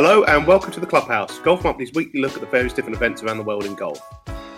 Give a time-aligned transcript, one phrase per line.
[0.00, 3.24] Hello and welcome to the Clubhouse, Golf Monthly's weekly look at the various different events
[3.24, 4.00] around the world in golf.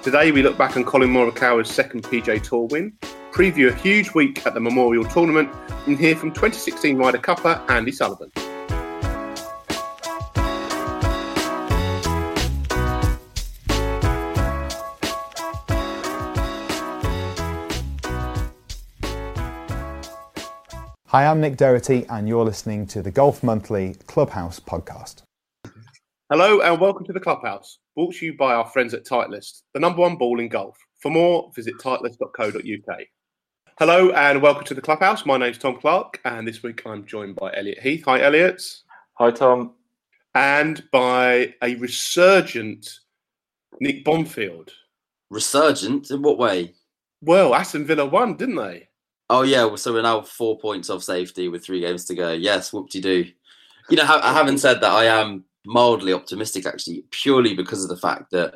[0.03, 2.92] Today we look back on Collin Morikawa's second PGA Tour win,
[3.32, 5.50] preview a huge week at the Memorial Tournament,
[5.87, 8.30] and hear from 2016 Ryder Cupper Andy Sullivan.
[21.07, 25.23] Hi, I'm Nick Doherty, and you're listening to the Golf Monthly Clubhouse podcast.
[26.30, 29.80] Hello and welcome to the Clubhouse, brought to you by our friends at Titleist, the
[29.80, 30.79] number one ball in golf.
[31.01, 32.98] For more, visit titleist.co.uk.
[33.80, 35.27] Hello and welcome to the Clubhouse.
[35.27, 38.05] My name's Tom Clark, and this week I'm joined by Elliot Heath.
[38.05, 38.62] Hi, Elliot.
[39.15, 39.75] Hi, Tom.
[40.37, 43.01] And by a resurgent
[43.81, 44.70] Nick Bonfield.
[45.31, 46.12] Resurgent?
[46.12, 46.75] In what way?
[47.23, 48.89] Well, Aston Villa won, didn't they?
[49.31, 52.31] Oh yeah, so we're now four points off safety with three games to go.
[52.31, 53.27] Yes, whoop de do.
[53.89, 57.97] You know, I haven't said that I am mildly optimistic actually, purely because of the
[57.97, 58.55] fact that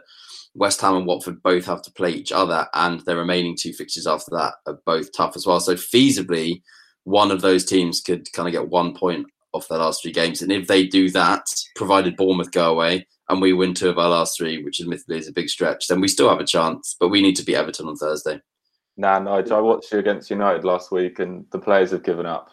[0.55, 4.07] West Ham and Watford both have to play each other, and their remaining two fixtures
[4.07, 5.61] after that are both tough as well.
[5.61, 6.63] So feasibly,
[7.05, 10.43] one of those teams could kind of get one point off their last three games,
[10.43, 11.47] and if they do that,
[11.77, 15.29] provided Bournemouth go away and we win two of our last three, which admittedly is
[15.29, 16.97] a big stretch, then we still have a chance.
[16.99, 18.41] But we need to beat Everton on Thursday.
[18.97, 22.51] Nah, Nige, I watched you against United last week, and the players have given up.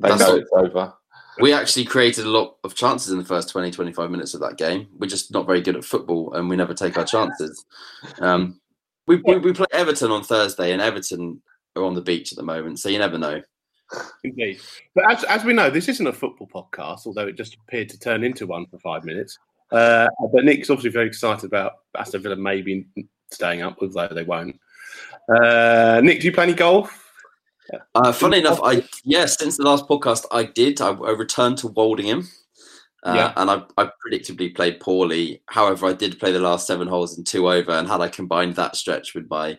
[0.00, 0.94] They That's know it's over.
[1.40, 4.56] We actually created a lot of chances in the first 20, 25 minutes of that
[4.56, 4.88] game.
[4.98, 7.64] We're just not very good at football, and we never take our chances.
[8.20, 8.60] Um,
[9.06, 11.42] we, we, we play Everton on Thursday, and Everton
[11.76, 13.40] are on the beach at the moment, so you never know.
[14.24, 14.60] Indeed.
[14.94, 17.98] But as, as we know, this isn't a football podcast, although it just appeared to
[17.98, 19.38] turn into one for five minutes.
[19.70, 22.86] Uh, but Nick's obviously very excited about Aston Villa maybe
[23.30, 24.58] staying up, although they won't.
[25.28, 27.07] Uh, Nick, do you play any golf?
[27.94, 30.80] Uh, funny enough, I yeah, since the last podcast, I did.
[30.80, 32.26] I, I returned to Woldingham,
[33.02, 33.32] uh, yeah.
[33.36, 35.42] and I, I predictably played poorly.
[35.46, 38.56] However, I did play the last seven holes in two over, and had I combined
[38.56, 39.58] that stretch with my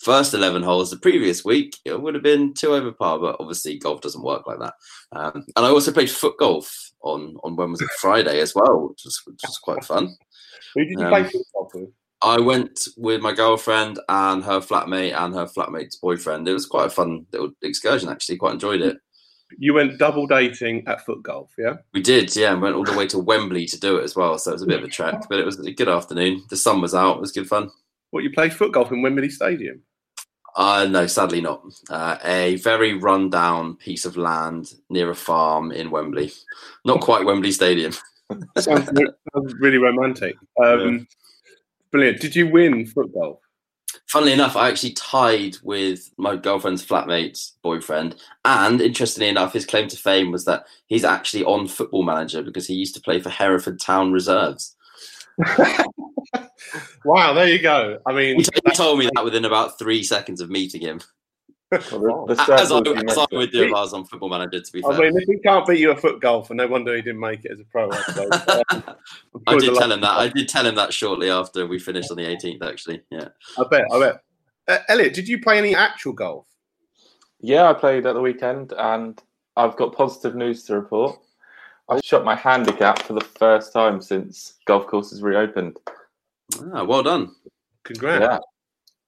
[0.00, 3.78] first 11 holes the previous week, it would have been two over par, but obviously
[3.78, 4.74] golf doesn't work like that.
[5.12, 8.88] Um, and I also played foot golf on, on when was it, Friday as well,
[8.88, 10.14] which was, which was quite fun.
[10.74, 11.90] Who did you um, play foot golf with?
[12.22, 16.48] I went with my girlfriend and her flatmate and her flatmate's boyfriend.
[16.48, 18.36] It was quite a fun little excursion, actually.
[18.36, 18.96] Quite enjoyed it.
[19.58, 21.74] You went double dating at foot golf, yeah?
[21.92, 24.38] We did, yeah, and went all the way to Wembley to do it as well.
[24.38, 26.42] So it was a bit of a trek, but it was a good afternoon.
[26.50, 27.70] The sun was out; it was good fun.
[28.10, 29.82] What you played foot golf in Wembley Stadium?
[30.56, 31.62] Uh, no, sadly not.
[31.90, 36.32] Uh, a very run-down piece of land near a farm in Wembley.
[36.84, 37.92] Not quite Wembley Stadium.
[38.58, 40.34] sounds, sounds really romantic.
[40.64, 41.04] Um, yeah.
[41.90, 42.20] Brilliant.
[42.20, 43.40] Did you win football?
[44.08, 48.16] Funnily enough, I actually tied with my girlfriend's flatmate's boyfriend.
[48.44, 52.66] And interestingly enough, his claim to fame was that he's actually on Football Manager because
[52.66, 54.76] he used to play for Hereford Town Reserves.
[57.04, 57.98] wow, there you go.
[58.06, 61.00] I mean, he told me that within about three seconds of meeting him.
[61.72, 62.74] Well, the, the as, I, as I,
[63.32, 64.92] would do if I was on Football Manager, to be fair.
[64.92, 67.20] I mean, if he can't beat you at foot golf, and no wonder he didn't
[67.20, 67.90] make it as a pro.
[67.92, 68.84] I, um,
[69.48, 70.16] I did tell him that.
[70.16, 72.62] I did tell him that shortly after we finished on the 18th.
[72.62, 73.28] Actually, yeah.
[73.58, 73.84] I bet.
[73.92, 74.22] I bet.
[74.68, 76.46] Uh, Elliot, did you play any actual golf?
[77.40, 79.20] Yeah, I played at the weekend, and
[79.56, 81.18] I've got positive news to report.
[81.88, 85.78] I shot my handicap for the first time since golf courses reopened.
[86.72, 87.34] Ah, well done.
[87.84, 88.22] Congrats.
[88.22, 88.38] Yeah.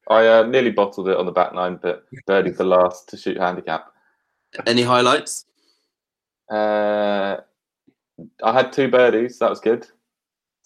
[0.09, 3.37] I uh, nearly bottled it on the back nine, but birdied the last to shoot
[3.37, 3.93] handicap.
[4.67, 5.45] Any highlights?
[6.51, 7.39] Uh,
[8.43, 9.39] I had two birdies.
[9.39, 9.87] That was good,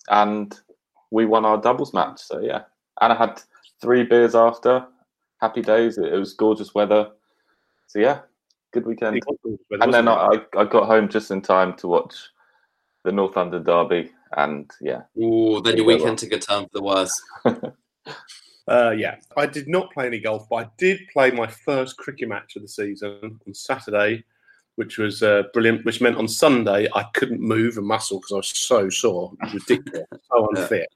[0.09, 0.59] and
[1.11, 2.21] we won our doubles match.
[2.21, 2.63] So yeah,
[3.01, 3.43] and I had
[3.81, 4.87] three beers after.
[5.41, 5.99] Happy days.
[5.99, 7.11] It, was gorgeous weather.
[7.89, 8.21] So yeah,
[8.73, 9.21] good weekend.
[9.73, 12.15] and then I, I got home just in time to watch
[13.03, 15.03] the North London Derby, and yeah.
[15.21, 17.21] Ooh, then your weekend took a turn for the worse.
[18.73, 22.31] Uh, yeah, I did not play any golf, but I did play my first cricket
[22.31, 24.25] match of the season on Saturday,
[24.77, 25.85] which was uh, brilliant.
[25.85, 30.07] Which meant on Sunday I couldn't move a muscle because I was so sore, ridiculous,
[30.33, 30.89] so unfit.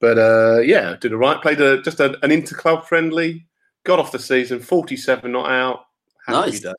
[0.00, 1.42] But uh, yeah, did all right.
[1.42, 3.46] Played a, just a, an inter-club friendly.
[3.84, 5.80] Got off the season, forty-seven not out.
[6.26, 6.60] Happy nice.
[6.60, 6.72] Day.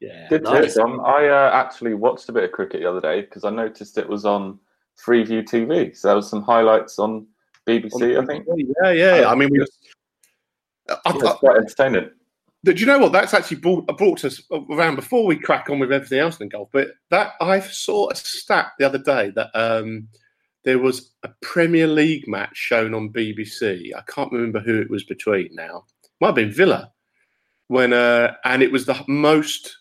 [0.00, 0.74] Yeah, good nice.
[0.74, 3.96] Tip, I uh, actually watched a bit of cricket the other day because I noticed
[3.96, 4.58] it was on
[5.02, 5.96] Freeview TV.
[5.96, 7.26] So there was some highlights on
[7.68, 8.46] BBC, I think.
[8.82, 9.28] Yeah, yeah.
[9.28, 9.64] I mean, we.
[10.88, 12.10] I, I, quite entertaining.
[12.64, 13.12] Do you know what?
[13.12, 16.70] That's actually brought, brought us around before we crack on with everything else in golf.
[16.72, 20.08] But that I saw a stat the other day that um,
[20.64, 23.90] there was a Premier League match shown on BBC.
[23.94, 25.84] I can't remember who it was between now.
[26.20, 26.90] Might have been Villa.
[27.68, 29.76] When uh, and it was the most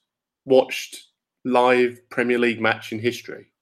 [0.46, 1.08] watched
[1.46, 3.53] live Premier League match in history.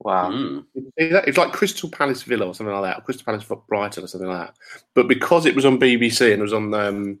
[0.00, 0.30] Wow.
[0.30, 0.64] Mm.
[0.96, 4.28] It's like Crystal Palace Villa or something like that, or Crystal Palace Brighton or something
[4.28, 4.54] like that.
[4.94, 7.18] But because it was on BBC and it was on, um,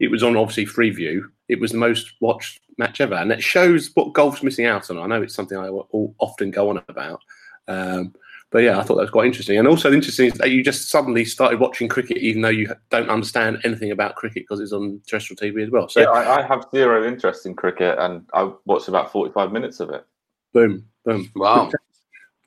[0.00, 1.22] it was on obviously Freeview.
[1.48, 4.98] It was the most watched match ever, and it shows what golf's missing out on.
[4.98, 7.20] I know it's something I will often go on about,
[7.68, 8.14] um,
[8.50, 9.58] but yeah, I thought that was quite interesting.
[9.58, 13.10] And also interesting is that you just suddenly started watching cricket, even though you don't
[13.10, 15.88] understand anything about cricket because it's on terrestrial TV as well.
[15.88, 19.80] So yeah, I, I have zero interest in cricket, and I watched about forty-five minutes
[19.80, 20.04] of it.
[20.52, 21.30] boom, boom.
[21.34, 21.70] Wow.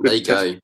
[0.03, 0.55] There you go.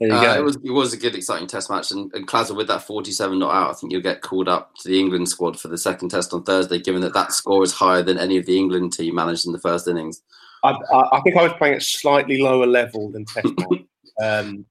[0.00, 0.40] There you Uh, go.
[0.40, 3.54] it was it was a good, exciting test match, and, and with that forty-seven not
[3.54, 6.32] out, I think you'll get called up to the England squad for the second test
[6.32, 9.44] on Thursday, given that that score is higher than any of the England team managed
[9.46, 10.22] in the first innings.
[10.64, 13.84] I, I, I think I was playing at slightly lower level than Test match.
[14.22, 14.64] um,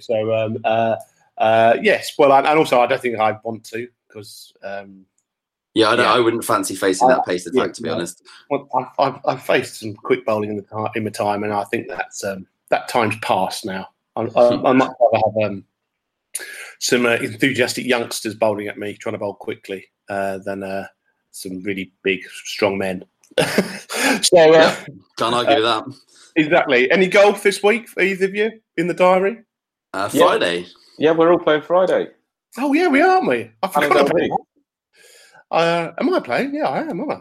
[0.00, 0.96] so um, uh,
[1.36, 5.04] uh, yes, well, and and also I don't think I want to because um,
[5.74, 6.12] Yeah, I, don't, Yeah.
[6.14, 7.94] I wouldn't fancy facing I- that pace yeah, attack, to be no.
[7.94, 8.22] honest.
[8.50, 11.52] well, I've, I've, I've faced some quick bowling in the ti- in my time, and
[11.52, 13.88] I think that's um, that time's past now.
[14.16, 15.64] I, I, I might rather have um,
[16.78, 20.86] some uh, enthusiastic youngsters bowling at me, trying to bowl quickly, uh, than uh,
[21.30, 23.04] some really big, strong men.
[23.40, 23.46] so
[24.36, 24.84] uh, Yeah.
[25.16, 25.84] Can't argue with that.
[26.36, 26.90] exactly.
[26.90, 29.38] Any golf this week for either of you in the diary?
[29.94, 30.26] Uh, Yeah.
[30.26, 30.66] Friday.
[30.98, 32.08] Yeah, we're all playing Friday.
[32.58, 33.50] Oh yeah, we are, aren't we?
[33.62, 34.38] I forgot about that.
[35.52, 36.54] Uh, am I playing?
[36.54, 37.00] Yeah, I am.
[37.00, 37.20] Am I?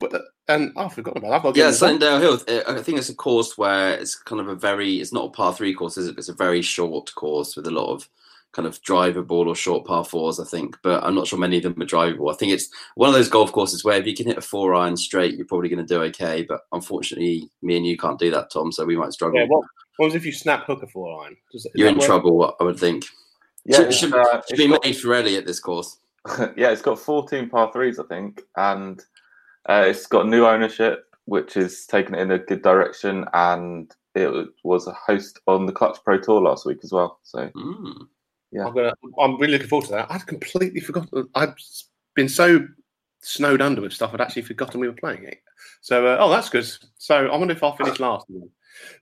[0.00, 0.18] But uh,
[0.48, 1.48] and I forgot about that.
[1.48, 2.40] I've Yeah, get Sunningdale Hill.
[2.68, 4.96] I think it's a course where it's kind of a very.
[4.96, 6.18] It's not a par three course, is it?
[6.18, 8.08] It's a very short course with a lot of
[8.52, 10.40] kind of drivable or short par fours.
[10.40, 12.32] I think, but I'm not sure many of them are drivable.
[12.32, 14.74] I think it's one of those golf courses where if you can hit a four
[14.74, 16.42] iron straight, you're probably going to do okay.
[16.42, 18.72] But unfortunately, me and you can't do that, Tom.
[18.72, 19.38] So we might struggle.
[19.38, 19.64] Yeah, what,
[19.96, 21.36] what was if you snap hook a four iron?
[21.52, 22.06] Does, you're in work?
[22.06, 22.56] trouble.
[22.60, 23.06] I would think.
[23.64, 25.98] Yeah, should, should, uh, should be got- made for Elliot this course.
[26.56, 29.00] yeah, it's got 14 par threes, I think, and
[29.68, 33.24] uh, it's got new ownership, which is taking it in a good direction.
[33.32, 37.20] And it was a host on the Clutch Pro Tour last week as well.
[37.22, 38.06] So Mm.
[38.52, 38.66] Yeah.
[38.66, 40.06] I'm, gonna, I'm really looking forward to that.
[40.10, 41.28] I'd completely forgotten.
[41.34, 41.54] I'd
[42.14, 42.64] been so
[43.20, 44.14] snowed under with stuff.
[44.14, 45.38] I'd actually forgotten we were playing it.
[45.80, 46.66] So, uh, oh, that's good.
[46.98, 48.26] So, I wonder if I'll finish last.
[48.28, 48.48] Then.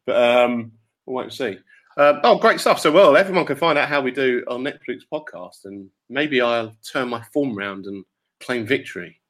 [0.06, 0.72] But um,
[1.04, 1.58] we'll wait and see.
[1.96, 2.80] Um, oh, great stuff.
[2.80, 6.74] So, well, everyone can find out how we do on Netflix podcast, and maybe I'll
[6.90, 8.04] turn my form round and
[8.40, 9.20] claim victory.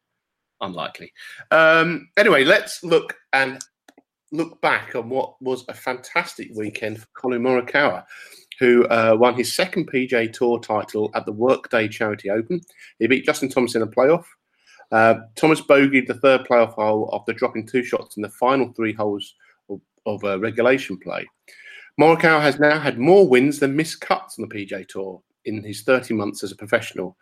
[0.60, 1.12] Unlikely.
[1.50, 3.60] Um, anyway, let's look and
[4.30, 8.04] look back on what was a fantastic weekend for Collin Morikawa
[8.62, 12.60] who uh, won his second PGA Tour title at the Workday Charity Open.
[13.00, 14.24] He beat Justin Thomas in a playoff.
[14.92, 18.92] Uh, Thomas bogeyed the third playoff hole after dropping two shots in the final three
[18.92, 19.34] holes
[19.68, 21.26] of, of uh, regulation play.
[22.02, 25.82] Morikawa has now had more wins than missed cuts on the PGA Tour in his
[25.82, 27.16] 30 months as a professional.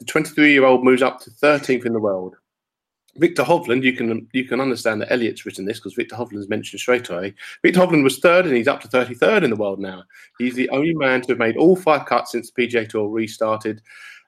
[0.00, 2.34] The 23-year-old moves up to 13th in the world.
[3.18, 6.80] Viktor Hovland, you can you can understand that Elliot's written this because Viktor Hovland's mentioned
[6.80, 7.34] straight away.
[7.62, 10.02] Viktor Hovland was third and he's up to 33rd in the world now.
[10.40, 13.80] He's the only man to have made all five cuts since the PGA Tour restarted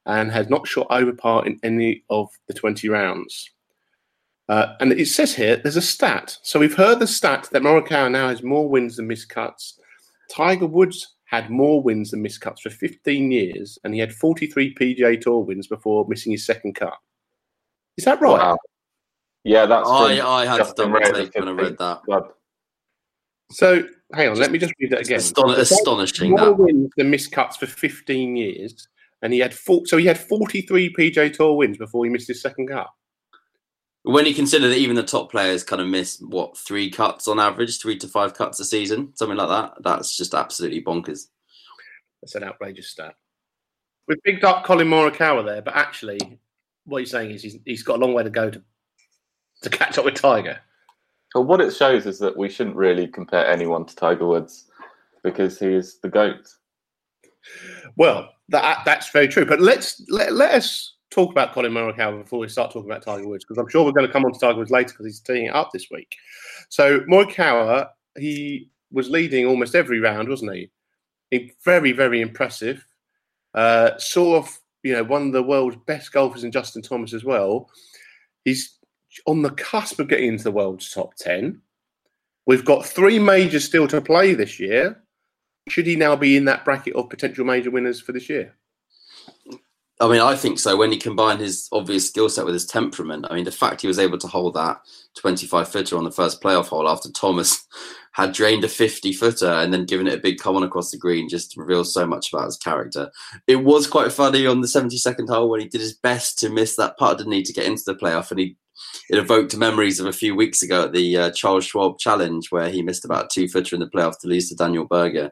[0.06, 3.50] and has not shot over par in any of the 20 rounds.
[4.49, 6.39] Uh, and it says here there's a stat.
[6.43, 9.81] So we've heard the stat that Morikawa now has more wins than missed cuts.
[10.30, 14.75] Tiger Woods had more wins than missed cuts for 15 years, and he had 43
[14.75, 16.96] PGA Tour wins before missing his second cut.
[17.96, 18.38] Is that right?
[18.38, 18.58] Wow.
[19.44, 22.02] Yeah, that's I, I had to Justin double take when I read that.
[22.04, 22.28] club.
[23.50, 23.82] So
[24.12, 25.18] hang on, let me just read that again.
[25.18, 26.58] aston- astonishing more that.
[26.58, 28.88] wins than missed cuts for 15 years,
[29.23, 32.42] and he had four, so he had 43 PGA Tour wins before he missed his
[32.42, 32.88] second cut.
[34.09, 37.38] When you consider that even the top players kind of miss what three cuts on
[37.38, 41.27] average, three to five cuts a season, something like that, that's just absolutely bonkers.
[42.23, 43.17] That's an outrageous stat.
[44.07, 46.19] We've picked up Collin Morikawa there, but actually,
[46.87, 48.62] what he's saying is he's, he's got a long way to go to
[49.61, 50.59] to catch up with Tiger.
[51.35, 54.71] But what it shows is that we shouldn't really compare anyone to Tiger Woods
[55.23, 56.49] because he is the goat.
[57.97, 59.45] Well, that that's very true.
[59.45, 63.27] But let's let, let us talk about Collin Morikawa before we start talking about Tiger
[63.27, 65.21] Woods, because I'm sure we're going to come on to Tiger Woods later because he's
[65.21, 66.17] teeing it up this week.
[66.69, 70.71] So Morikawa, he was leading almost every round, wasn't he?
[71.31, 72.85] he very, very impressive.
[73.55, 77.25] Uh, sort of, you know, one of the world's best golfers in Justin Thomas as
[77.25, 77.71] well.
[78.45, 78.79] He's
[79.27, 81.61] on the cusp of getting into the world's top ten.
[82.47, 85.03] We've got three majors still to play this year.
[85.69, 88.57] Should he now be in that bracket of potential major winners for this year?
[90.00, 90.76] I mean, I think so.
[90.76, 93.88] When he combined his obvious skill set with his temperament, I mean, the fact he
[93.88, 94.78] was able to hold that
[95.17, 97.67] 25 footer on the first playoff hole after Thomas
[98.12, 100.99] had drained a 50 footer and then given it a big come on across the
[100.99, 103.11] green just reveals so much about his character.
[103.49, 106.76] It was quite funny on the 72nd hole when he did his best to miss
[106.76, 108.57] that putt, didn't he, to get into the playoff, and he
[109.11, 112.69] it evoked memories of a few weeks ago at the uh, Charles Schwab Challenge, where
[112.69, 115.31] he missed about two footer in the playoff to lose to Daniel Berger.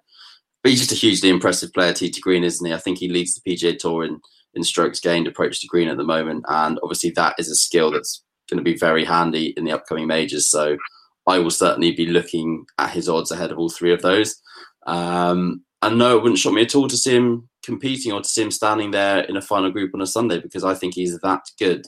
[0.63, 2.75] But he's just a hugely impressive player, tee to green, isn't he?
[2.75, 4.21] I think he leads the PGA Tour in,
[4.57, 6.45] in strokes gained approach to green at the moment.
[6.49, 10.07] And obviously, that is a skill that's going to be very handy in the upcoming
[10.07, 10.49] majors.
[10.49, 10.77] So
[11.27, 14.41] I will certainly be looking at his odds ahead of all three of those.
[14.87, 18.29] Um, and no, it wouldn't shock me at all to see him competing or to
[18.29, 21.19] see him standing there in a final group on a Sunday because I think he's
[21.19, 21.85] that good.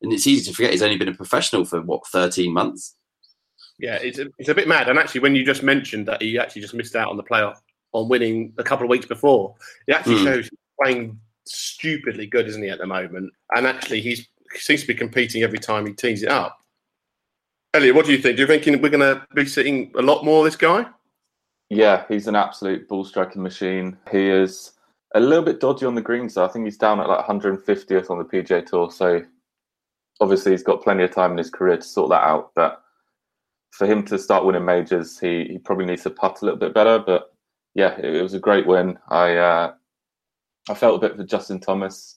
[0.00, 2.96] And it's easy to forget he's only been a professional for what, 13 months?
[3.78, 4.88] Yeah, it's a, it's a bit mad.
[4.88, 7.56] And actually, when you just mentioned that he actually just missed out on the playoff
[7.92, 9.54] on winning a couple of weeks before,
[9.86, 10.24] it actually mm.
[10.24, 13.32] shows he's playing stupidly good, isn't he, at the moment?
[13.54, 16.58] And actually, he's, he seems to be competing every time he tees it up.
[17.74, 18.36] Elliot, what do you think?
[18.36, 20.86] Do you think we're going to be seeing a lot more of this guy?
[21.70, 23.96] Yeah, he's an absolute ball striking machine.
[24.10, 24.72] He is
[25.14, 28.10] a little bit dodgy on the greens, so I think he's down at like 150th
[28.10, 28.90] on the PGA Tour.
[28.90, 29.22] So
[30.20, 32.50] obviously he's got plenty of time in his career to sort that out.
[32.54, 32.82] But
[33.70, 36.74] for him to start winning majors, he, he probably needs to putt a little bit
[36.74, 36.98] better.
[36.98, 37.32] But
[37.74, 38.98] yeah, it, it was a great win.
[39.08, 39.72] I uh,
[40.68, 42.16] I felt a bit for Justin Thomas.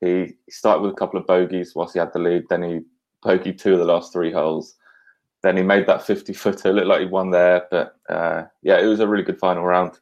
[0.00, 2.44] He, started with a couple of bogeys whilst he had the lead.
[2.48, 2.80] Then he
[3.24, 4.76] bogeyed two of the last three holes
[5.42, 6.72] then he made that 50 footer.
[6.72, 9.98] Looked like he won there, but uh, yeah, it was a really good final round.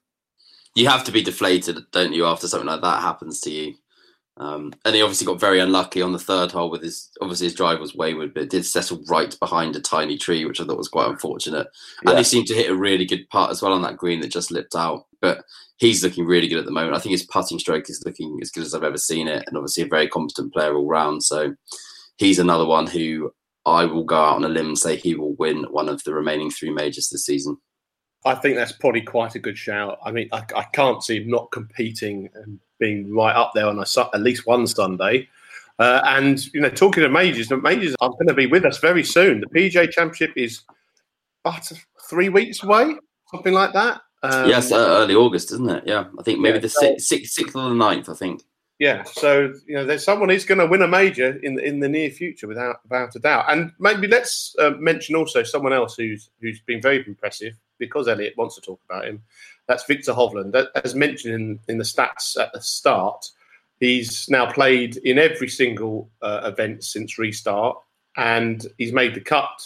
[0.74, 3.74] You have to be deflated, don't you, after something like that happens to you?
[4.40, 7.54] Um, and he obviously got very unlucky on the third hole with his obviously his
[7.54, 10.78] drive was wayward, but it did settle right behind a tiny tree, which I thought
[10.78, 11.68] was quite unfortunate.
[12.02, 12.10] Yeah.
[12.10, 14.32] And he seemed to hit a really good putt as well on that green that
[14.32, 15.04] just lipped out.
[15.20, 15.44] But
[15.76, 16.96] he's looking really good at the moment.
[16.96, 19.58] I think his putting stroke is looking as good as I've ever seen it, and
[19.58, 21.22] obviously a very competent player all round.
[21.22, 21.54] So
[22.16, 23.34] he's another one who
[23.66, 26.14] I will go out on a limb and say he will win one of the
[26.14, 27.58] remaining three majors this season.
[28.24, 29.98] I think that's probably quite a good shout.
[30.04, 33.78] I mean, I, I can't see him not competing and being right up there on
[33.78, 35.28] a, at least one Sunday.
[35.78, 38.78] Uh, and you know, talking of majors, the majors are going to be with us
[38.78, 39.40] very soon.
[39.40, 40.60] The PGA Championship is
[41.42, 41.72] but
[42.10, 42.96] three weeks away,
[43.30, 44.02] something like that.
[44.22, 45.84] Um, yes, uh, early August, isn't it?
[45.86, 48.10] Yeah, I think maybe yeah, the sixth, sixth, sixth or the ninth.
[48.10, 48.42] I think.
[48.78, 51.88] Yeah, so you know, there's someone who's going to win a major in in the
[51.88, 53.46] near future, without without a doubt.
[53.48, 58.34] And maybe let's uh, mention also someone else who's who's been very impressive because Elliot
[58.36, 59.22] wants to talk about him.
[59.66, 60.54] That's Viktor Hovland.
[60.84, 63.26] As mentioned in, in the stats at the start,
[63.80, 67.76] he's now played in every single uh, event since restart,
[68.16, 69.60] and he's made the cut.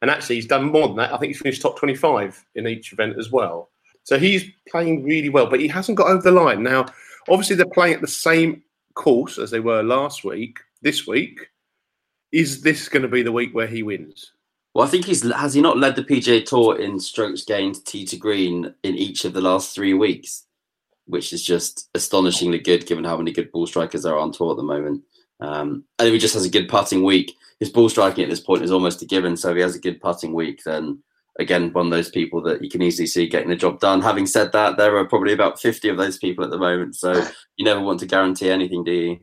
[0.00, 1.12] And actually, he's done more than that.
[1.12, 3.70] I think he's finished top 25 in each event as well.
[4.04, 6.86] So he's playing really well, but he hasn't got over the line now
[7.28, 8.62] Obviously, they're playing at the same
[8.94, 10.58] course as they were last week.
[10.82, 11.48] This week,
[12.30, 14.32] is this going to be the week where he wins?
[14.76, 18.04] Well, I think he's has he not led the PGA Tour in strokes gained tee
[18.04, 20.44] to green in each of the last three weeks,
[21.06, 24.50] which is just astonishingly good given how many good ball strikers there are on tour
[24.50, 25.02] at the moment.
[25.40, 28.40] Um, and if he just has a good putting week, his ball striking at this
[28.40, 29.34] point is almost a given.
[29.38, 31.02] So if he has a good putting week, then
[31.38, 34.02] again, one of those people that you can easily see getting the job done.
[34.02, 36.96] Having said that, there are probably about 50 of those people at the moment.
[36.96, 39.20] So you never want to guarantee anything, do you?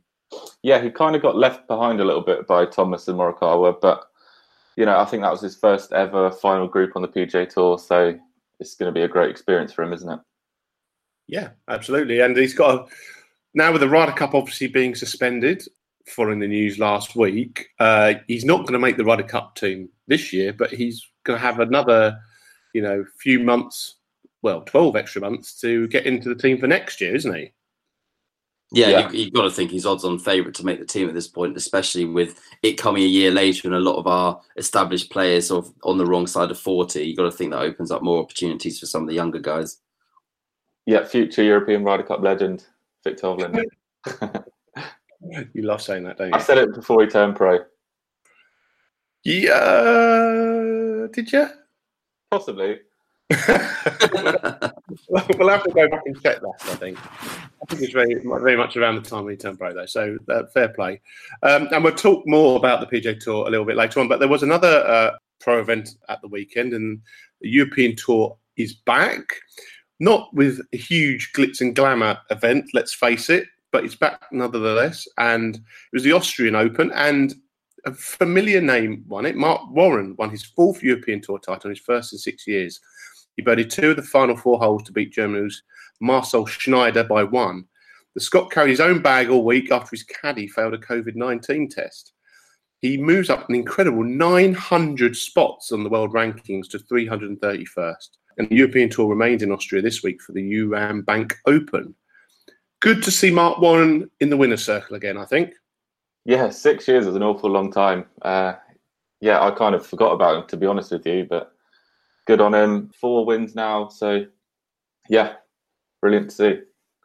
[0.64, 4.08] Yeah, he kind of got left behind a little bit by Thomas and Morikawa, but
[4.76, 7.78] you know, I think that was his first ever final group on the PGA Tour,
[7.78, 8.18] so
[8.60, 10.20] it's going to be a great experience for him, isn't it?
[11.28, 12.20] Yeah, absolutely.
[12.20, 12.86] And he's got a,
[13.54, 15.64] now with the Ryder Cup obviously being suspended
[16.08, 19.90] following the news last week, uh, he's not going to make the Ryder Cup team
[20.08, 22.18] this year, but he's going to have another,
[22.74, 23.96] you know, few months,
[24.42, 27.54] well, 12 extra months to get into the team for next year, isn't he?
[28.74, 29.12] Yeah, yeah.
[29.12, 31.28] You, have got to think he's odds on favourite to make the team at this
[31.28, 35.48] point, especially with it coming a year later and a lot of our established players
[35.48, 37.04] sort of on the wrong side of 40.
[37.04, 39.78] You've got to think that opens up more opportunities for some of the younger guys.
[40.88, 42.66] Yeah, future European Ryder Cup legend,
[43.04, 43.64] Viktor Hovland.
[45.54, 46.34] you love saying that, don't you?
[46.34, 47.60] I said it before he turned pro.
[49.24, 51.48] Yeah, did you?
[52.32, 52.80] Possibly.
[55.10, 56.54] we'll have to go back and check that.
[56.64, 56.98] I think.
[57.02, 59.86] I think it's very, very much around the time we turned pro, though.
[59.86, 61.02] So uh, fair play.
[61.42, 64.08] Um, and we'll talk more about the PGA Tour a little bit later on.
[64.08, 67.02] But there was another uh, pro event at the weekend, and
[67.42, 69.26] the European Tour is back.
[70.00, 75.08] Not with a huge glitz and glamour event, let's face it, but it's back nonetheless.
[75.18, 75.62] And it
[75.94, 77.34] was the Austrian Open, and
[77.86, 79.36] a familiar name won it.
[79.36, 82.80] Marc Warren won his fourth European Tour title in his first in six years.
[83.36, 85.64] He birdied two of the final four holes to beat Germany's
[86.00, 87.66] Marcel Schneider by one.
[88.16, 91.70] The Scot carried his own bag all week after his caddy failed a COVID 19
[91.70, 92.14] test.
[92.82, 98.10] He moves up an incredible 900 spots on the world rankings to 331st.
[98.38, 101.96] And the European Tour remains in Austria this week for the Euram Bank Open.
[102.82, 105.54] Good to see Marc Warren in the winner's circle again, I think.
[106.26, 108.06] Yeah, six years is an awful long time.
[108.22, 108.56] Uh,
[109.22, 111.53] yeah, I kind of forgot about him to be honest with you, but
[112.26, 112.92] good on him.
[113.00, 114.26] Four wins now, so
[115.10, 115.34] yeah,
[116.02, 116.60] brilliant to see.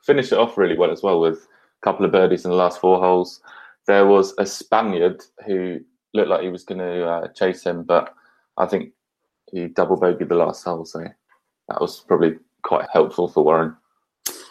[0.05, 2.81] Finish it off really well as well with a couple of birdies in the last
[2.81, 3.41] four holes.
[3.87, 5.81] There was a Spaniard who
[6.15, 8.15] looked like he was going to uh, chase him, but
[8.57, 8.93] I think
[9.51, 11.01] he double bogeyed the last hole, so
[11.69, 13.77] that was probably quite helpful for Warren.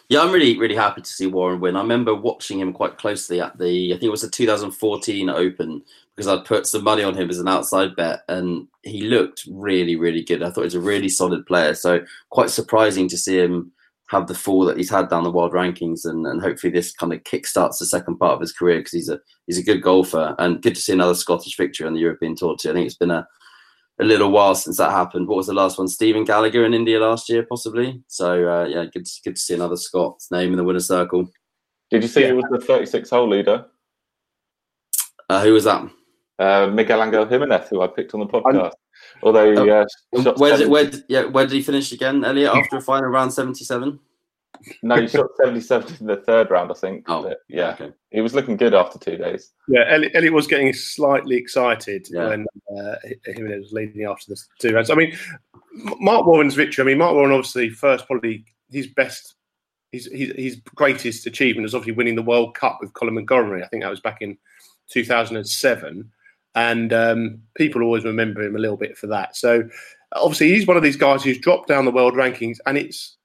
[0.09, 1.75] Yeah, I'm really, really happy to see Warren win.
[1.75, 5.83] I remember watching him quite closely at the, I think it was the 2014 Open,
[6.15, 9.97] because I'd put some money on him as an outside bet, and he looked really,
[9.97, 10.41] really good.
[10.43, 11.73] I thought he was a really solid player.
[11.73, 11.99] So
[12.29, 13.73] quite surprising to see him
[14.09, 17.11] have the fall that he's had down the world rankings, and, and hopefully this kind
[17.11, 20.33] of kickstarts the second part of his career because he's a he's a good golfer,
[20.39, 22.69] and good to see another Scottish victory on the European Tour too.
[22.69, 23.27] I think it's been a
[23.99, 25.27] a little while since that happened.
[25.27, 25.87] What was the last one?
[25.87, 28.01] Stephen Gallacher in India last year, possibly.
[28.07, 31.29] So uh, yeah, good good to see another Scot's name in the winner's circle.
[31.89, 32.27] Did you see yeah.
[32.27, 33.65] he was the 36 hole leader?
[35.29, 35.89] Uh, who was that?
[36.37, 38.65] Uh, Miguel Angel Jimenez, who I picked on the podcast.
[38.65, 38.71] I'm,
[39.23, 42.53] Although, oh, uh, where did, where, yeah, where did he finish again, Elliot?
[42.53, 43.99] After a final round 77?
[44.83, 47.05] No, he shot 77 in the third round, I think.
[47.07, 47.71] Oh, but, yeah.
[47.71, 47.91] Okay.
[48.11, 49.51] He was looking good after two days.
[49.67, 52.29] Yeah, Elliot, Elliot was getting slightly excited yeah.
[52.29, 52.45] when
[52.77, 52.95] uh,
[53.25, 54.89] Jimenez was leading after the two rounds.
[54.89, 55.15] I mean,
[55.99, 59.35] Marc Warren's victory, I mean, Marc Warren obviously first, probably his best,
[59.91, 63.63] his, his, his greatest achievement was obviously winning the World Cup with Colin Montgomerie.
[63.63, 64.37] I think that was back in
[64.89, 66.11] 2007.
[66.55, 69.35] And um, people always remember him a little bit for that.
[69.35, 69.69] So
[70.13, 73.17] obviously, he's one of these guys who's dropped down the world rankings, and it's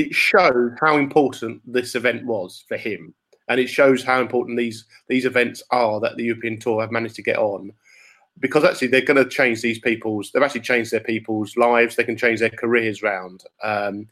[0.00, 3.14] it shows how important this event was for him,
[3.48, 7.16] and it shows how important these these events are that the European Tour have managed
[7.16, 7.72] to get on.
[8.38, 10.30] Because actually, they're going to change these people's.
[10.32, 11.96] They've actually changed their people's lives.
[11.96, 13.44] They can change their careers round.
[13.62, 14.06] Um,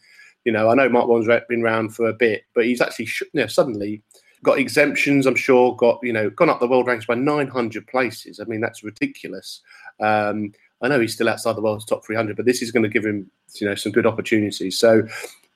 [0.44, 3.40] you know, I know Marc Warren's been around for a bit, but he's actually you
[3.40, 4.02] know, suddenly
[4.42, 5.24] got exemptions.
[5.24, 8.40] I'm sure got you know gone up the world ranks by 900 places.
[8.40, 9.62] I mean, that's ridiculous.
[10.00, 12.88] Um, I know he's still outside the world's top 300, but this is going to
[12.88, 14.78] give him, you know, some good opportunities.
[14.78, 15.02] So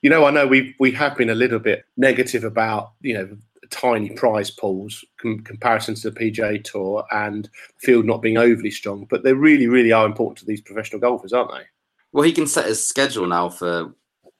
[0.03, 3.37] you know, I know we we have been a little bit negative about you know
[3.71, 9.07] tiny prize pools com- comparison to the PGA Tour and field not being overly strong,
[9.09, 11.63] but they really really are important to these professional golfers, aren't they?
[12.11, 13.95] Well, he can set his schedule now for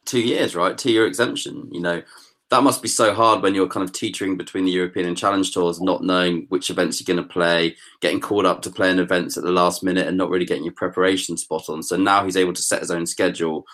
[0.06, 0.78] two years, right?
[0.78, 1.70] Two year exemption.
[1.72, 2.04] You know,
[2.50, 5.50] that must be so hard when you're kind of teetering between the European and Challenge
[5.52, 9.00] tours, not knowing which events you're going to play, getting called up to play in
[9.00, 11.82] events at the last minute, and not really getting your preparation spot on.
[11.82, 13.66] So now he's able to set his own schedule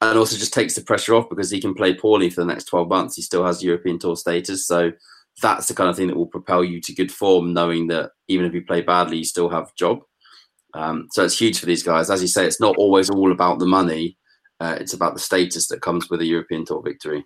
[0.00, 2.64] and also just takes the pressure off because he can play poorly for the next
[2.64, 3.16] 12 months.
[3.16, 4.66] He still has European Tour status.
[4.66, 4.92] So
[5.42, 8.46] that's the kind of thing that will propel you to good form, knowing that even
[8.46, 10.00] if you play badly, you still have a job.
[10.74, 12.10] Um, so it's huge for these guys.
[12.10, 14.16] As you say, it's not always all about the money.
[14.60, 17.24] Uh, it's about the status that comes with a European Tour victory.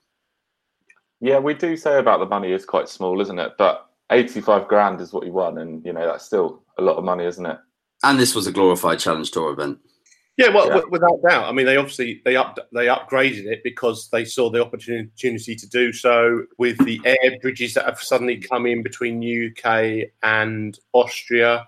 [1.20, 3.52] Yeah, we do say about the money is quite small, isn't it?
[3.56, 5.58] But 85 grand is what he won.
[5.58, 7.58] And, you know, that's still a lot of money, isn't it?
[8.02, 9.78] And this was a glorified Challenge Tour event.
[10.42, 10.83] Yeah, well, yeah.
[10.90, 11.44] without doubt.
[11.44, 15.68] I mean, they obviously they up they upgraded it because they saw the opportunity to
[15.68, 21.66] do so with the air bridges that have suddenly come in between UK and Austria.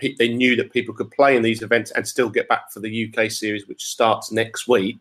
[0.00, 3.12] They knew that people could play in these events and still get back for the
[3.12, 5.00] UK series, which starts next week.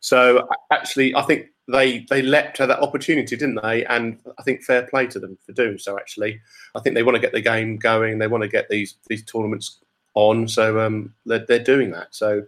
[0.00, 3.84] So actually, I think they they leapt at that opportunity, didn't they?
[3.86, 5.96] And I think fair play to them for doing so.
[5.98, 6.40] Actually,
[6.74, 8.18] I think they want to get the game going.
[8.18, 9.80] They want to get these these tournaments
[10.14, 10.48] on.
[10.48, 12.14] So um, they're, they're doing that.
[12.14, 12.42] So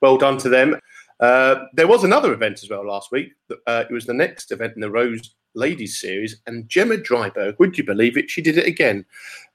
[0.00, 0.78] well done to them.
[1.20, 3.32] Uh, there was another event as well last week.
[3.66, 7.76] Uh, it was the next event in the Rose Ladies Series, and Gemma Dryburgh, would
[7.76, 8.30] you believe it?
[8.30, 9.04] She did it again.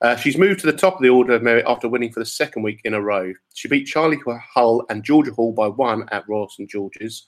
[0.01, 2.25] Uh, she's moved to the top of the order of merit after winning for the
[2.25, 3.33] second week in a row.
[3.53, 4.19] She beat Charley
[4.53, 7.27] Hull and Georgia Hall by one at Royal St George's.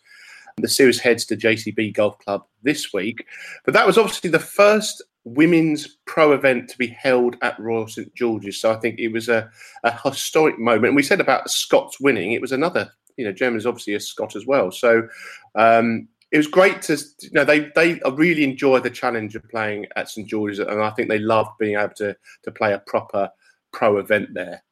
[0.57, 3.25] The series heads to JCB Golf Club this week.
[3.63, 8.13] But that was obviously the first women's pro event to be held at Royal St
[8.15, 8.59] George's.
[8.59, 9.49] So I think it was a,
[9.83, 10.87] a historic moment.
[10.87, 14.35] And we said about Scots winning, it was another, you know, Gemma's obviously a Scot
[14.35, 14.71] as well.
[14.71, 15.07] So
[15.55, 19.87] um, it was great to, you know, they, they really enjoy the challenge of playing
[19.95, 20.59] at St George's.
[20.59, 23.29] And I think they loved being able to, to play a proper
[23.71, 24.63] pro event there.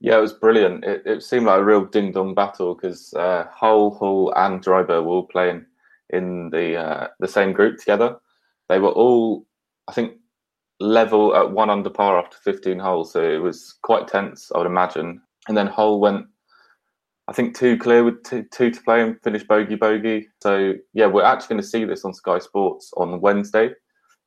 [0.00, 0.84] Yeah, it was brilliant.
[0.84, 5.04] It, it seemed like a real ding dong battle because uh, Hull, Hull, and Dryburgh
[5.04, 5.66] were all playing
[6.10, 8.16] in the uh, the same group together.
[8.68, 9.44] They were all
[9.88, 10.14] I think
[10.80, 14.66] level at one under par after 15 holes, so it was quite tense, I would
[14.66, 15.20] imagine.
[15.48, 16.26] And then Hull went,
[17.26, 20.28] I think, two clear with two, two to play and finished bogey bogey.
[20.42, 23.70] So yeah, we're actually going to see this on Sky Sports on Wednesday.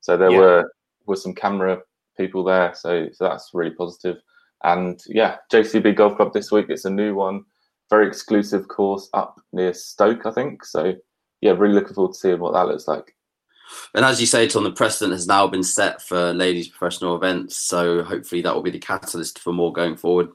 [0.01, 0.37] So there yeah.
[0.37, 0.73] were
[1.05, 1.79] were some camera
[2.17, 4.17] people there, so so that's really positive.
[4.63, 6.67] And yeah, JCB Golf Club this week.
[6.69, 7.43] It's a new one,
[7.89, 10.65] very exclusive course up near Stoke, I think.
[10.65, 10.93] So
[11.41, 13.15] yeah, really looking forward to seeing what that looks like.
[13.93, 17.57] And as you say, Tom, the precedent has now been set for ladies' professional events.
[17.57, 20.29] So hopefully that will be the catalyst for more going forward.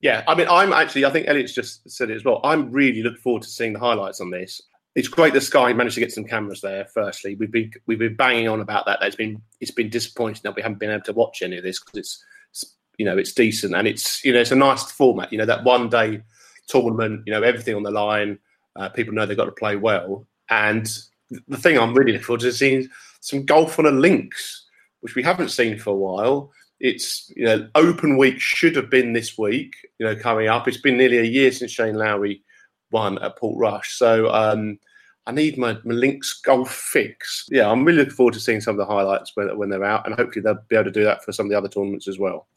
[0.00, 2.40] Yeah, I mean, I'm actually, I think Elliot's just said it as well.
[2.44, 4.62] I'm really looking forward to seeing the highlights on this.
[4.94, 6.84] It's great that Sky managed to get some cameras there.
[6.86, 9.02] Firstly, we've been we've been banging on about that.
[9.02, 11.78] It's been it's been disappointing that we haven't been able to watch any of this
[11.78, 15.30] because it's, it's you know it's decent and it's you know it's a nice format.
[15.30, 16.22] You know that one day
[16.66, 17.22] tournament.
[17.26, 18.38] You know everything on the line.
[18.74, 20.26] Uh, people know they've got to play well.
[20.48, 20.88] And
[21.48, 22.88] the thing I'm really looking forward to seeing
[23.20, 24.66] some golf on a links,
[25.00, 26.50] which we haven't seen for a while.
[26.80, 30.68] It's you know open week should have been this week you know coming up.
[30.68, 32.42] It's been nearly a year since shane lowry
[32.90, 34.78] won at portrush so um
[35.26, 37.46] i need my, my links golf fix.
[37.50, 40.06] Yeah i'm really looking forward to seeing some of the highlights when, when they're out
[40.06, 42.18] and hopefully they'll be able to do that for some of the other tournaments as
[42.18, 42.48] well.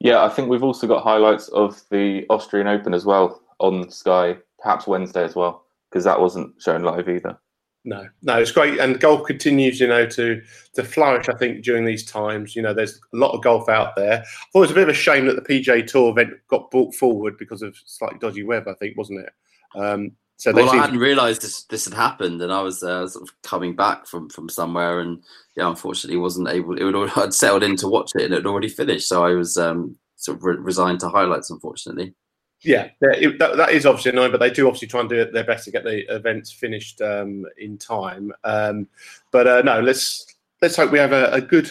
[0.00, 4.36] Yeah i think we've also got highlights of the austrian open as well on sky
[4.58, 7.38] perhaps wednesday as well because that wasn't shown live either
[7.84, 10.42] no, no, it's great, and golf continues, you know, to
[10.74, 11.28] to flourish.
[11.28, 14.22] I think during these times, you know, there's a lot of golf out there.
[14.22, 16.70] I thought it was a bit of a shame that the PGA Tour event got
[16.70, 18.70] brought forward because of slightly dodgy weather.
[18.70, 19.32] I think, wasn't it?
[19.74, 23.28] Um, so well, I hadn't realised this this had happened, and I was uh, sort
[23.28, 25.22] of coming back from from somewhere, and
[25.56, 26.78] yeah, unfortunately, wasn't able.
[26.78, 29.34] It would I'd settled in to watch it, and it had already finished, so I
[29.34, 32.14] was um, sort of re- resigned to highlights, unfortunately.
[32.62, 35.44] Yeah, it, that, that is obviously annoying, but they do obviously try and do their
[35.44, 38.32] best to get the events finished um, in time.
[38.44, 38.86] Um,
[39.30, 40.26] but uh, no, let's
[40.60, 41.70] let's hope we have a, a, good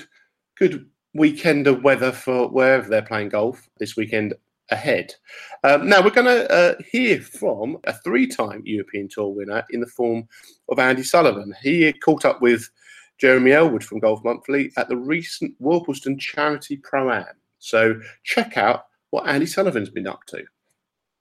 [0.56, 4.34] good weekend of weather for wherever they're playing golf this weekend
[4.72, 5.14] ahead.
[5.64, 9.88] Um, now we're going to uh, hear from a three-time European Tour winner in the
[9.88, 10.28] form
[10.70, 11.54] of Andy Sullivan.
[11.62, 12.70] He caught up with
[13.18, 17.26] Jeremy Ellwood from Golf Monthly at the recent Worplesdon Charity Pro Am.
[17.60, 20.44] So check out what Andy Sullivan's been up to.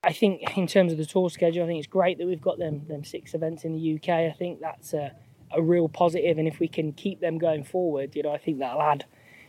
[0.03, 2.57] I think in terms of the tour schedule, I think it's great that we've got
[2.57, 4.09] them them six events in the UK.
[4.09, 5.13] I think that's a,
[5.51, 8.59] a real positive, and if we can keep them going forward, you know, I think
[8.59, 9.05] that'll add,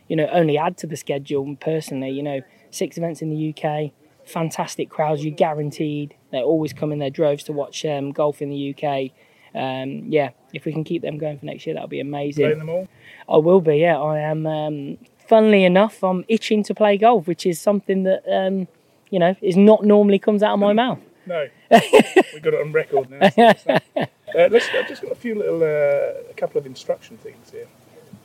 [0.07, 1.55] you know, only add to the schedule.
[1.55, 3.91] Personally, you know, six events in the UK,
[4.25, 5.23] fantastic crowds.
[5.23, 6.15] You're guaranteed.
[6.31, 9.11] They always come in their droves to watch um, golf in the UK.
[9.53, 12.45] Um, yeah, if we can keep them going for next year, that'll be amazing.
[12.45, 12.87] Playing them all?
[13.29, 13.77] I will be.
[13.77, 14.45] Yeah, I am.
[14.45, 18.67] Um, funnily enough, I'm itching to play golf, which is something that um,
[19.11, 20.99] you know, is not normally comes out of my mouth.
[21.27, 23.19] No, we got it on record now.
[23.27, 24.67] uh, let's.
[24.73, 27.67] I've just got a few little, uh, a couple of instruction things here.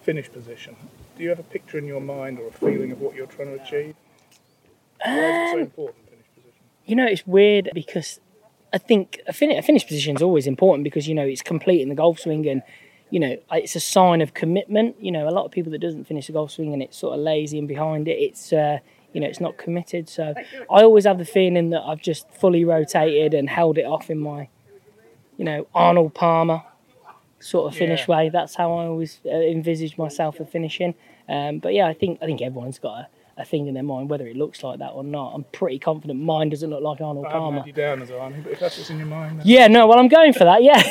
[0.03, 0.77] Finish position.
[1.17, 3.57] Do you have a picture in your mind or a feeling of what you're trying
[3.57, 3.95] to achieve?
[5.05, 6.09] Why is it so um, important?
[6.09, 6.63] Finish position.
[6.87, 8.21] You know, it's weird because
[8.73, 11.89] I think a, fin- a finish position is always important because you know it's completing
[11.89, 12.63] the golf swing and
[13.11, 14.97] you know it's a sign of commitment.
[15.01, 17.15] You know, a lot of people that doesn't finish the golf swing and it's sort
[17.19, 18.19] of lazy and behind it.
[18.19, 18.79] It's uh,
[19.17, 20.11] you know, it's not committed.
[20.11, 20.35] So
[20.71, 24.19] I always have the feeling that I've just fully rotated and held it off in
[24.19, 24.51] my,
[25.39, 26.63] you know, Arnold Palmer
[27.41, 28.15] sort of finish yeah.
[28.15, 28.29] way.
[28.29, 30.95] That's how I always uh, envisage myself of finishing.
[31.31, 34.11] Um, but yeah, I think I think everyone's got a, a, thing in their mind,
[34.11, 35.33] whether it looks like that or not.
[35.35, 37.65] I'm pretty confident mine doesn't look like Arnold Palmer.
[37.67, 39.41] you down as Arnold, but if that's what's in your mind.
[39.41, 39.47] Then...
[39.47, 40.63] Yeah, no, well, I'm going for that.
[40.63, 40.83] Yeah.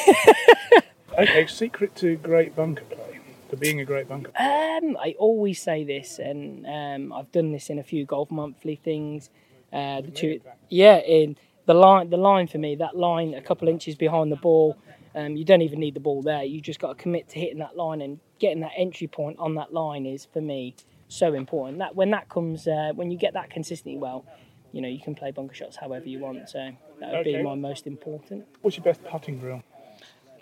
[1.19, 3.04] okay, secret to great bunker play
[3.49, 4.31] for being a great bunker?
[4.39, 8.75] Um, I always say this, and um, I've done this in a few golf monthly
[8.75, 9.29] things.
[9.71, 13.67] Uh, the two, yeah, in the line, the line for me, that line a couple
[13.67, 14.77] inches behind the ball.
[15.15, 16.43] Um, you don't even need the ball there.
[16.43, 19.55] You just got to commit to hitting that line and getting that entry point on
[19.55, 20.75] that line is for me
[21.07, 21.79] so important.
[21.79, 24.25] That when that comes, uh, when you get that consistently well,
[24.71, 26.49] you know you can play bunker shots however you want.
[26.49, 27.37] So that would okay.
[27.37, 28.45] be my most important.
[28.61, 29.63] What's your best putting drill?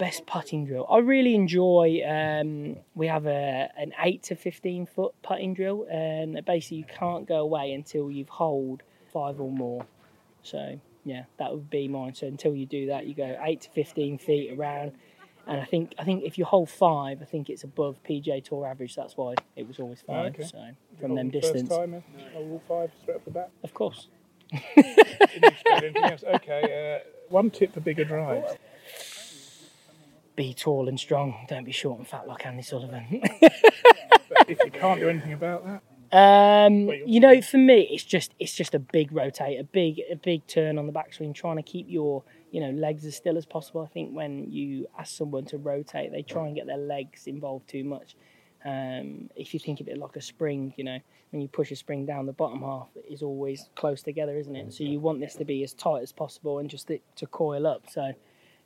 [0.04, 0.86] Best putting drill.
[0.90, 2.02] I really enjoy.
[2.06, 7.26] Um, we have a an eight to fifteen foot putting drill, and basically you can't
[7.26, 9.86] go away until you've holed five or more.
[10.42, 12.16] So yeah, that would be mine.
[12.16, 14.92] So until you do that, you go eight to fifteen feet around.
[15.48, 18.68] And I think I think if you hold five, I think it's above PGA Tour
[18.68, 18.96] average.
[18.98, 20.36] That's why it was always five.
[20.38, 20.44] Oh, okay.
[20.44, 20.68] So
[21.00, 21.70] from them distance.
[21.70, 22.04] First time,
[22.36, 23.52] all five straight off the bat.
[23.64, 24.10] Of course.
[26.36, 28.54] okay, uh, one tip for bigger drives
[30.36, 31.46] be tall and strong.
[31.48, 33.22] Don't be short and fat like Andy Sullivan.
[34.48, 35.82] if you can't do anything about that.
[36.14, 40.16] Um, you know, for me, it's just it's just a big rotate, a big a
[40.16, 43.48] big turn on the backswing, trying to keep your you know legs as still as
[43.48, 43.82] possible.
[43.82, 47.68] I think when you ask someone to rotate, they try and get their legs involved
[47.68, 48.16] too much.
[48.64, 51.00] Um, if you think of it like a spring, you know,
[51.32, 54.72] when you push a spring down, the bottom half is always close together, isn't it?
[54.72, 57.90] So you want this to be as tight as possible and just to coil up.
[57.90, 58.14] So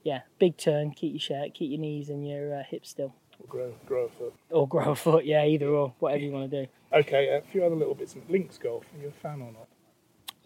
[0.04, 0.92] yeah, big turn.
[0.92, 3.14] Keep your shirt, keep your knees and your uh, hips still.
[3.40, 4.34] Or grow, grow a foot.
[4.50, 5.26] Or grow a foot.
[5.26, 6.72] Yeah, either or, whatever you want to do.
[6.94, 8.16] Okay, a few other little bits.
[8.30, 8.86] Links golf.
[8.96, 9.68] Are you a fan or not?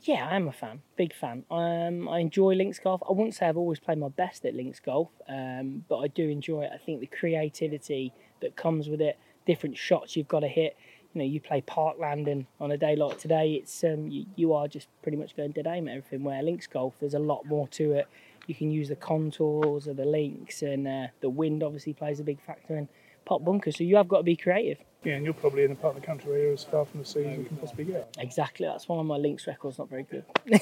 [0.04, 1.46] Yeah, I am a fan, big fan.
[1.52, 3.04] Um, I enjoy links golf.
[3.08, 6.28] I wouldn't say I've always played my best at links golf, um, but I do
[6.28, 6.72] enjoy it.
[6.74, 8.12] I think the creativity
[8.42, 10.76] that comes with it, different shots you've got to hit.
[11.14, 14.54] you know, you play Parkland, and on a day like today, it's um, you, you
[14.54, 16.24] are just pretty much going dead aim at everything.
[16.24, 18.08] Where links golf, there's a lot more to it.
[18.48, 22.24] You can use the contours of the links, and uh, the wind obviously plays a
[22.24, 22.90] big factor in
[23.26, 23.78] pot bunkers.
[23.78, 24.80] So you have got to be creative.
[25.04, 27.00] Yeah, and you're probably in a part of the country where you're as far from
[27.00, 28.16] the sea as you can possibly get.
[28.20, 28.68] Exactly.
[28.68, 30.24] That's why my links record's not very good.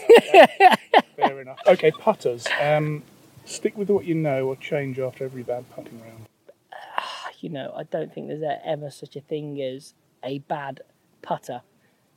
[1.18, 1.60] Fair enough.
[1.68, 2.48] Okay, putters.
[2.62, 3.04] Um,
[3.46, 6.28] stick with what you know or change after every bad putting round.
[7.40, 10.82] you know, I don't think there's ever such a thing as a bad
[11.22, 11.62] putter.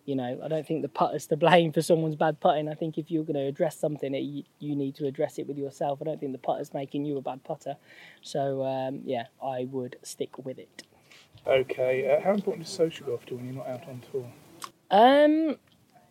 [0.04, 2.68] You know, I don't think the putter's to blame for someone's bad putting.
[2.68, 5.56] I think if you're going to address something, you, you need to address it with
[5.56, 6.00] yourself.
[6.00, 7.76] I don't think the putter's making you a bad putter.
[8.20, 10.82] So, um, yeah, I would stick with it.
[11.46, 14.26] Okay, uh, how important is social golf to when you're not out on tour?
[14.90, 15.56] Um,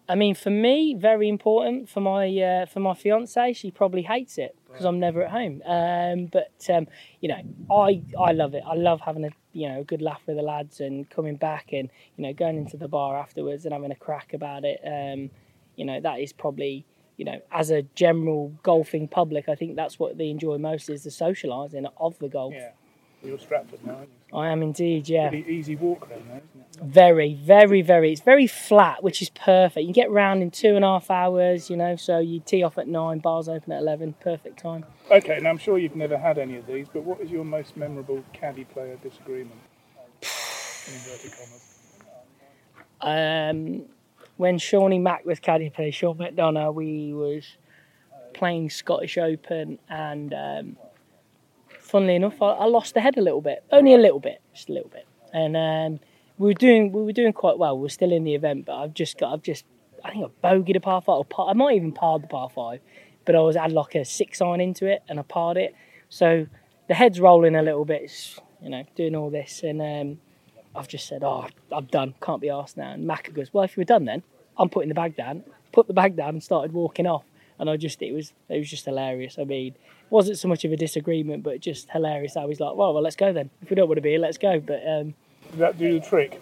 [0.10, 1.88] I mean, for me, very important.
[1.88, 5.62] For my uh, for my fiance, she probably hates it because I'm never at home.
[5.66, 6.88] Um, but um,
[7.22, 7.42] you know,
[7.74, 8.64] I I love it.
[8.68, 11.74] I love having a you know a good laugh with the lads and coming back
[11.74, 14.80] and you know going into the bar afterwards and having a crack about it.
[14.86, 15.30] Um,
[15.76, 16.86] you know, that is probably
[17.18, 21.04] you know as a general golfing public, I think that's what they enjoy most is
[21.04, 22.54] the socialising of the golf.
[22.56, 22.72] Yeah,
[23.24, 24.38] you're Stratford now, aren't you?
[24.38, 25.30] I am indeed, yeah.
[25.30, 26.84] Pretty easy walk around there, isn't it?
[26.84, 28.12] Very, very, very.
[28.12, 29.86] It's very flat, which is perfect.
[29.86, 31.96] You get round in two and a half hours, you know.
[31.96, 34.86] So you tee off at nine, bars open at eleven, perfect time.
[35.10, 37.76] Okay, now I'm sure you've never had any of these, but what is your most
[37.78, 39.60] memorable caddy player disagreement?
[40.88, 41.68] In inverted commas.
[43.02, 43.84] Um,
[44.38, 47.58] when Shawnee Mack was caddy play, Sean McDonough, we was
[48.34, 50.78] playing Scottish Open, and um,
[51.92, 54.70] funnily enough, I, I lost the head a little bit, only a little bit, just
[54.70, 56.00] a little bit, and um,
[56.38, 57.78] we were doing we were doing quite well.
[57.78, 59.66] We are still in the event, but I've just got I've just
[60.04, 62.50] I think I bogeyed a par five, or par, I might even par the par
[62.50, 62.80] five,
[63.26, 65.76] but I was had like a six iron into it, and I parred it,
[66.10, 66.48] so
[66.88, 68.12] the head's rolling a little bit,
[68.62, 70.20] you know, doing all this, and um,
[70.76, 72.92] I've just said, oh, I'm done, can't be asked now.
[72.92, 74.24] And Macca goes, well, if you were done then,
[74.58, 75.44] I'm putting the bag down.
[75.72, 77.24] Put the bag down and started walking off.
[77.62, 79.38] And I just, it was, it was just hilarious.
[79.40, 82.36] I mean, it wasn't so much of a disagreement, but just hilarious.
[82.36, 83.52] I was like, well, well, let's go then.
[83.62, 84.60] If we don't want to be here, let's go.
[84.60, 85.14] But um,
[85.52, 86.42] Did that do the trick?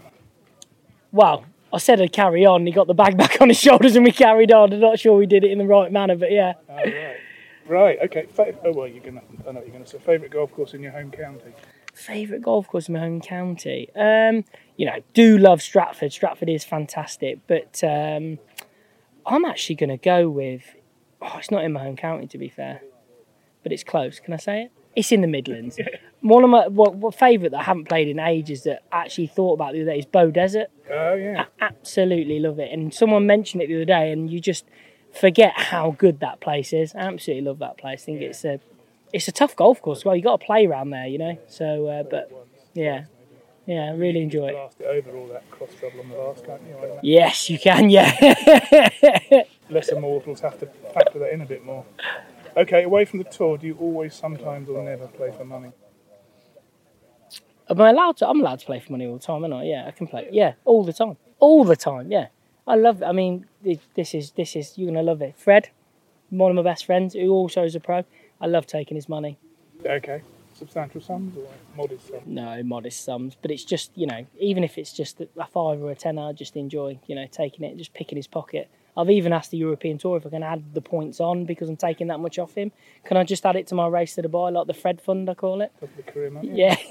[1.11, 2.65] wow, I said I'd carry on.
[2.65, 4.71] He got the bag back on his shoulders and we carried on.
[4.71, 6.53] I'm not sure we did it in the right manner, but yeah.
[6.69, 7.17] Oh, right.
[7.67, 8.25] Right, okay.
[8.65, 9.99] Oh, well, you're gonna, I know what you're going to say.
[9.99, 11.53] Favourite golf course in your home county?
[11.93, 13.89] Favourite golf course in my home county?
[13.93, 14.45] Um,
[14.77, 16.13] you know, do love Stratford.
[16.13, 18.39] Stratford is fantastic, but um,
[19.25, 20.63] I'm actually going to go with.
[21.21, 22.81] Oh, it's not in my home county to be fair,
[23.63, 24.19] but it's close.
[24.19, 24.71] Can I say it?
[24.95, 25.79] It's in the Midlands.
[26.21, 29.27] One of my what, what favourite that I haven't played in ages that I actually
[29.27, 30.67] thought about the other day is Beau Desert.
[30.91, 31.45] Oh, yeah.
[31.61, 32.71] Absolutely love it.
[32.71, 34.65] And someone mentioned it the other day, and you just
[35.17, 36.95] forget how good that place is.
[36.95, 38.03] I absolutely love that place.
[38.03, 38.59] I think it's a
[39.13, 40.03] it's a tough golf course.
[40.03, 41.37] Well, you got to play around there, you know.
[41.47, 42.31] So, uh, but
[42.73, 43.05] yeah,
[43.65, 44.53] yeah, I really enjoy it.
[44.53, 46.99] Blast it over all that cross trouble on the last, can't you?
[47.03, 47.89] Yes, you can.
[47.89, 49.43] Yeah.
[49.69, 51.85] Lesser mortals have to factor that in a bit more.
[52.57, 55.71] Okay, away from the tour, do you always, sometimes, or never play for money?
[57.69, 58.27] Am I allowed to?
[58.27, 59.63] I'm allowed to play for money all the time, am I?
[59.63, 60.27] Yeah, I can play.
[60.31, 62.11] Yeah, all the time, all the time.
[62.11, 62.27] Yeah,
[62.67, 63.03] I love.
[63.03, 63.05] It.
[63.05, 63.45] I mean,
[63.95, 65.35] this is this is you're gonna love it.
[65.37, 65.69] Fred,
[66.29, 68.03] one of my best friends, who also is a pro.
[68.41, 69.37] I love taking his money.
[69.85, 70.23] Okay.
[70.55, 72.23] Substantial sums or modest sums?
[72.25, 75.91] No, modest sums, but it's just you know, even if it's just a five or
[75.91, 78.67] a ten, I just enjoy you know taking it, just picking his pocket.
[78.99, 81.77] I've even asked the European Tour if I can add the points on because I'm
[81.77, 82.71] taking that much off him.
[83.05, 85.29] Can I just add it to my race to the Dubai, like the Fred Fund,
[85.29, 85.71] I call it?
[86.07, 86.31] Career?
[86.43, 86.75] Yeah.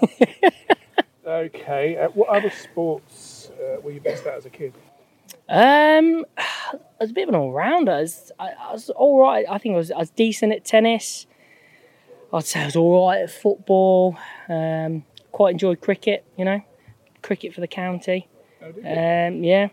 [1.29, 1.99] Okay.
[1.99, 4.73] Uh, what other sports uh, were you best at as a kid?
[5.47, 7.93] Um, I was a bit of an all rounder.
[7.93, 9.45] I was, I, I was all right.
[9.49, 11.27] I think I was, I was decent at tennis.
[12.33, 14.17] I'd say I was all right at football.
[14.49, 16.25] Um, quite enjoyed cricket.
[16.39, 16.63] You know,
[17.21, 18.29] cricket for the county.
[18.77, 19.69] Um, yeah,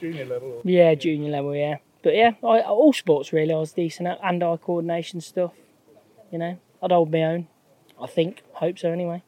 [0.00, 0.48] junior level?
[0.52, 0.62] Or?
[0.64, 1.54] yeah, junior level.
[1.54, 3.54] Yeah, but yeah, I, all sports really.
[3.54, 5.52] I was decent at hand-eye coordination stuff.
[6.30, 7.48] You know, I'd hold my own.
[8.00, 8.42] I think.
[8.54, 8.90] Hope so.
[8.90, 9.22] Anyway.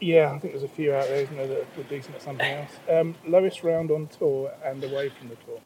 [0.00, 2.44] Yeah, I think there's a few out there, isn't there, that are decent at something
[2.44, 2.72] else.
[2.90, 5.60] Um, lowest round on tour and away from the tour.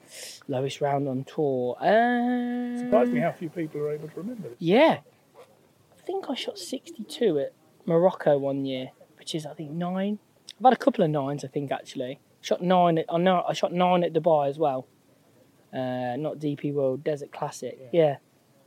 [0.46, 1.74] Lowest round on tour.
[1.80, 4.58] Um, Surprised me how few people are able to remember this.
[4.58, 4.98] Yeah.
[5.38, 7.52] I think I shot 62 at
[7.86, 10.18] Morocco one year, which is, I think, nine.
[10.58, 12.20] I've had a couple of nines, I think, actually.
[12.46, 14.86] Shot nine at, I know, I shot nine at Dubai as well.
[15.72, 17.76] Uh, not DP World, Desert Classic.
[17.92, 18.18] Yeah.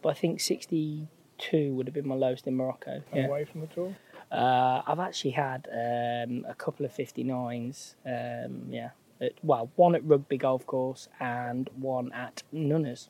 [0.02, 2.92] But I think 62 would have been my lowest in Morocco.
[2.92, 3.28] And Yeah.
[3.28, 3.96] away from the tour.
[4.30, 7.96] Uh, I've actually had um, a couple of 59s.
[8.06, 8.90] Um, yeah.
[9.22, 13.08] At, well, one at Rugby Golf Course and one at Nunners.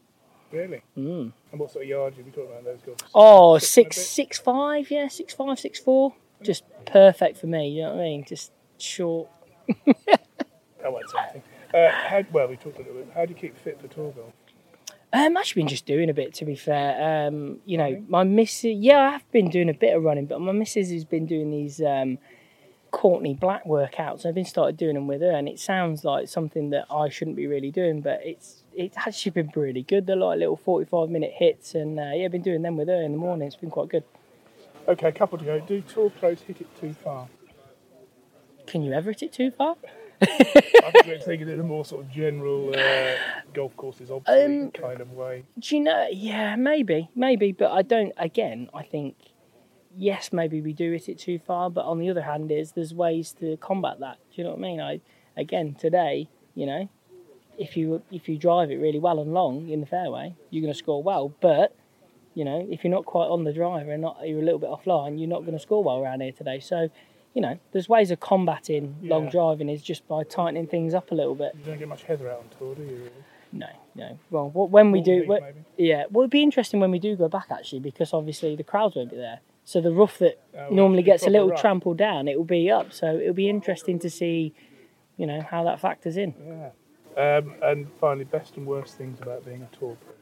[0.52, 0.84] Really?
[0.96, 1.32] Mm.
[1.52, 2.98] And what sort of yards are we talking about those golf?
[3.16, 4.06] Oh, Six six, and a bit?
[4.06, 6.14] six five, yeah, six five, six four.
[6.44, 7.70] Just perfect for me.
[7.70, 8.24] You know what I mean?
[8.24, 9.30] Just short.
[10.84, 11.44] I won't say anything.
[11.74, 13.10] Uh, how, well, we talked a little bit.
[13.14, 14.34] How do you keep fit for tour golf?
[15.12, 17.28] Um, I've been just doing a bit, to be fair.
[17.28, 20.40] Um, you know, my missus, yeah, I have been doing a bit of running, but
[20.40, 22.20] my missus has been doing these um,
[22.92, 24.26] Courtney Black workouts.
[24.26, 27.38] I've been started doing them with her, and it sounds like something that I shouldn't
[27.38, 30.06] be really doing, but it's it's actually been pretty good.
[30.06, 33.02] They're like little forty-five minute hits, and uh, yeah, I've been doing them with her
[33.02, 33.48] in the morning.
[33.48, 34.04] It's been quite good.
[34.88, 35.60] Okay, a couple to go.
[35.60, 37.28] Do tour pros hit it too far?
[38.68, 39.76] Can you ever hit it too far?
[40.22, 43.14] I think we're taking it in a more sort of general uh,
[43.54, 45.46] golf courses obsolete Um, kind of way.
[45.58, 46.08] Do you know?
[46.12, 48.14] Yeah, maybe, maybe, but I don't.
[48.18, 49.16] Again, I think
[49.96, 52.94] yes, maybe we do hit it too far, but on the other hand, is there's
[52.94, 54.18] ways to combat that.
[54.32, 54.82] Do you know what I mean?
[54.82, 55.02] I
[55.38, 56.90] again today, you know,
[57.58, 60.74] if you if you drive it really well and long in the fairway, you're going
[60.74, 61.34] to score well.
[61.40, 61.76] But
[62.34, 64.70] you know, if you're not quite on the driver and not you're a little bit
[64.70, 66.60] offline, you're not going to score well around here today.
[66.60, 66.90] So.
[67.34, 71.16] You know, there's ways of combating long driving is just by tightening things up a
[71.16, 71.54] little bit.
[71.60, 72.90] You don't get much heather out on tour, do you?
[72.96, 73.10] Really?
[73.52, 74.20] No, no.
[74.30, 75.88] Well, when we do, Walton when, Heath, maybe.
[75.90, 78.96] yeah, well, it'd be interesting when we do go back actually, because obviously the crowds
[78.96, 79.40] won't be there.
[79.64, 81.62] So the rough that Uh, well, normally gets a little rough.
[81.62, 82.92] trampled down, it will be up.
[82.92, 84.54] So it'll be interesting to see,
[85.18, 86.34] you know, how that factors in.
[86.46, 87.38] Yeah.
[87.38, 90.14] Um, and finally, best and worst things about being a tour pro.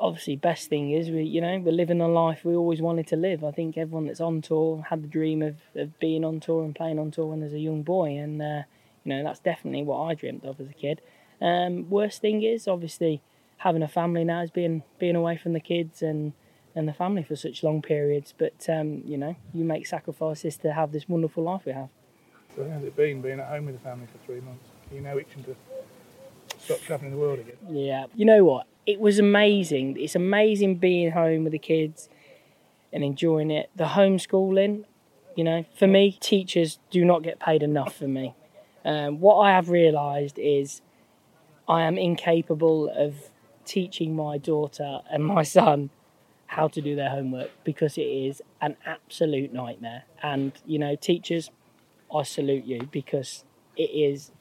[0.00, 3.16] Obviously, best thing is we, you know, we're living the life we always wanted to
[3.16, 3.44] live.
[3.44, 6.74] I think everyone that's on tour had the dream of, of being on tour and
[6.74, 8.62] playing on tour when there's a young boy, and uh,
[9.04, 11.02] you know that's definitely what I dreamt of as a kid.
[11.42, 13.20] Um, worst thing is obviously
[13.58, 16.32] having a family now is being being away from the kids and
[16.74, 18.32] and the family for such long periods.
[18.36, 21.90] But um, you know, you make sacrifices to have this wonderful life we have.
[22.56, 24.64] So how's it been being at home with the family for three months?
[24.90, 25.56] Are you now itching to
[26.58, 27.56] stop travelling the world again?
[27.68, 28.06] Yeah.
[28.14, 28.66] You know what?
[28.90, 29.96] It was amazing.
[30.00, 32.08] It's amazing being home with the kids
[32.92, 33.70] and enjoying it.
[33.76, 34.84] The homeschooling,
[35.36, 38.34] you know, for me, teachers do not get paid enough for me.
[38.84, 40.80] Um, what I have realised is
[41.68, 43.30] I am incapable of
[43.64, 45.90] teaching my daughter and my son
[46.46, 50.02] how to do their homework because it is an absolute nightmare.
[50.20, 51.52] And, you know, teachers,
[52.12, 53.44] I salute you because
[53.76, 54.32] it is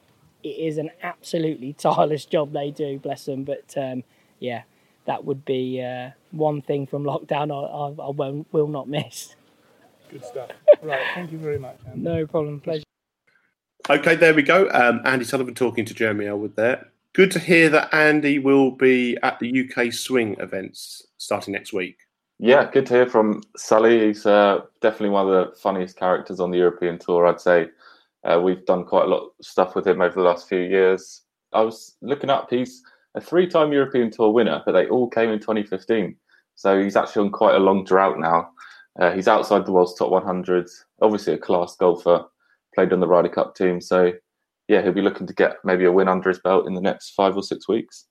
[0.41, 3.43] it is an absolutely tireless job they do, bless them.
[3.43, 4.03] But um,
[4.39, 4.63] yeah,
[5.06, 9.36] that would be uh, one thing from lockdown I, I, I won't, will not miss.
[10.10, 10.49] Good stuff.
[10.82, 11.78] right, thank you very much.
[11.88, 12.02] Andy.
[12.02, 12.84] No problem, pleasure.
[13.89, 14.69] Okay, there we go.
[14.71, 16.91] Um, Andy Sullivan talking to Jeremy Ellwood there.
[17.13, 21.97] Good to hear that Andy will be at the UK Swing events starting next week.
[22.38, 24.08] Yeah, good to hear from Sully.
[24.08, 27.69] He's uh, definitely one of the funniest characters on the European tour, I'd say.
[28.23, 31.21] Uh, we've done quite a lot of stuff with him over the last few years.
[31.52, 32.84] I was looking up, he's
[33.15, 36.15] a three time European tour winner, but they all came in 2015.
[36.55, 38.49] So he's actually on quite a long drought now.
[38.99, 40.67] Uh, he's outside the world's top 100,
[41.01, 42.25] obviously a class golfer,
[42.75, 43.79] played on the Ryder Cup team.
[43.79, 44.11] So
[44.67, 47.11] yeah, he'll be looking to get maybe a win under his belt in the next
[47.11, 48.05] five or six weeks.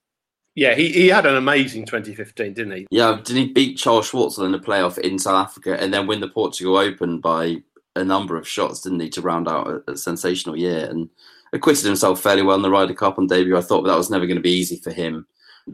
[0.55, 2.87] Yeah, he, he had an amazing 2015, didn't he?
[2.91, 6.19] Yeah, didn't he beat Charles Schwartzel in the playoff in South Africa and then win
[6.19, 7.57] the Portugal Open by
[7.95, 11.09] a number of shots, didn't he, to round out a, a sensational year and
[11.53, 13.57] acquitted himself fairly well in the Ryder Cup on debut.
[13.57, 15.25] I thought that was never going to be easy for him.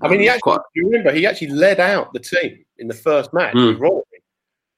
[0.01, 2.87] I mean, he Um, actually, quite, you remember, he actually led out the team in
[2.87, 3.79] the first match Mm.
[3.79, 4.03] Rory.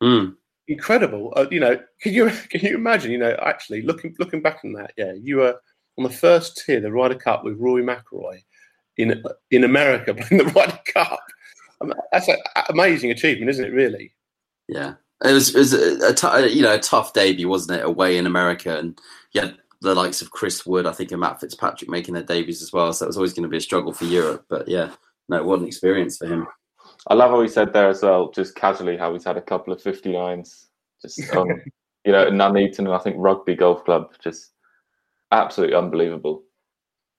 [0.04, 0.36] mm,
[0.68, 1.34] Incredible.
[1.36, 3.12] Uh, you know, can you can you imagine?
[3.12, 5.60] You know, actually looking looking back on that, yeah, you were
[5.98, 8.42] on the first tier, the Ryder Cup with Rory McIlroy
[8.98, 11.20] in in America playing the Ryder Cup.
[11.82, 12.38] I mean, that's an
[12.70, 13.72] amazing achievement, isn't it?
[13.74, 14.14] Really.
[14.68, 17.86] yeah, it was, it was a, a you know a tough debut, wasn't it?
[17.86, 19.00] Away in America, and
[19.32, 19.52] yeah,
[19.82, 22.92] the likes of Chris Wood, I think, and Matt Fitzpatrick making their debuts as well.
[22.94, 24.46] So it was always going to be a struggle for Europe.
[24.50, 24.92] But yeah,
[25.30, 26.48] no, what an experience for him.
[27.08, 29.72] I love how he said there as well, just casually, how he's had a couple
[29.72, 30.66] of 59s
[31.02, 31.48] just on,
[32.06, 34.12] you know, Nuneaton and I think Rugby Golf Club.
[34.22, 34.52] Just
[35.32, 36.44] absolutely unbelievable.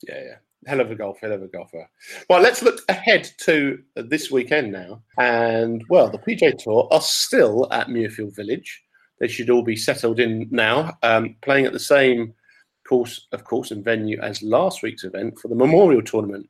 [0.06, 0.34] Yeah, yeah.
[0.66, 1.88] Hell of a golfer, hell of a golfer.
[2.28, 5.02] Well, let's look ahead to this weekend now.
[5.16, 8.82] And, well, the PGA Tour are still at Muirfield Village.
[9.20, 12.34] They should all be settled in now, um, playing at the same
[12.88, 16.48] course, of course, and venue as last week's event for the Memorial Tournament.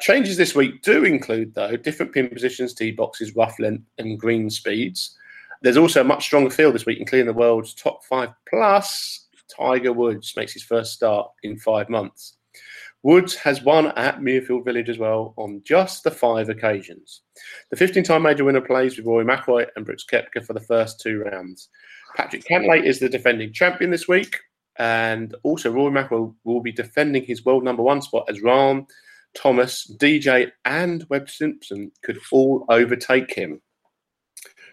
[0.00, 4.50] Changes this week do include, though, different pin positions, tee boxes, rough length, and green
[4.50, 5.16] speeds.
[5.62, 9.26] There's also a much stronger field this week, including the world's top five plus.
[9.56, 12.36] Tiger Woods makes his first start in five months.
[13.02, 17.20] Woods has won at Muirfield Village as well on just the five occasions.
[17.70, 21.20] The 15-time major winner plays with Rory McIlroy and Brooks Koepka for the first two
[21.20, 21.68] rounds.
[22.16, 24.38] Patrick Cantlay is the defending champion this week,
[24.76, 28.86] and also Rory McIlroy will be defending his world number one spot as Rahm,
[29.34, 33.60] Thomas, DJ, and Webb Simpson could all overtake him.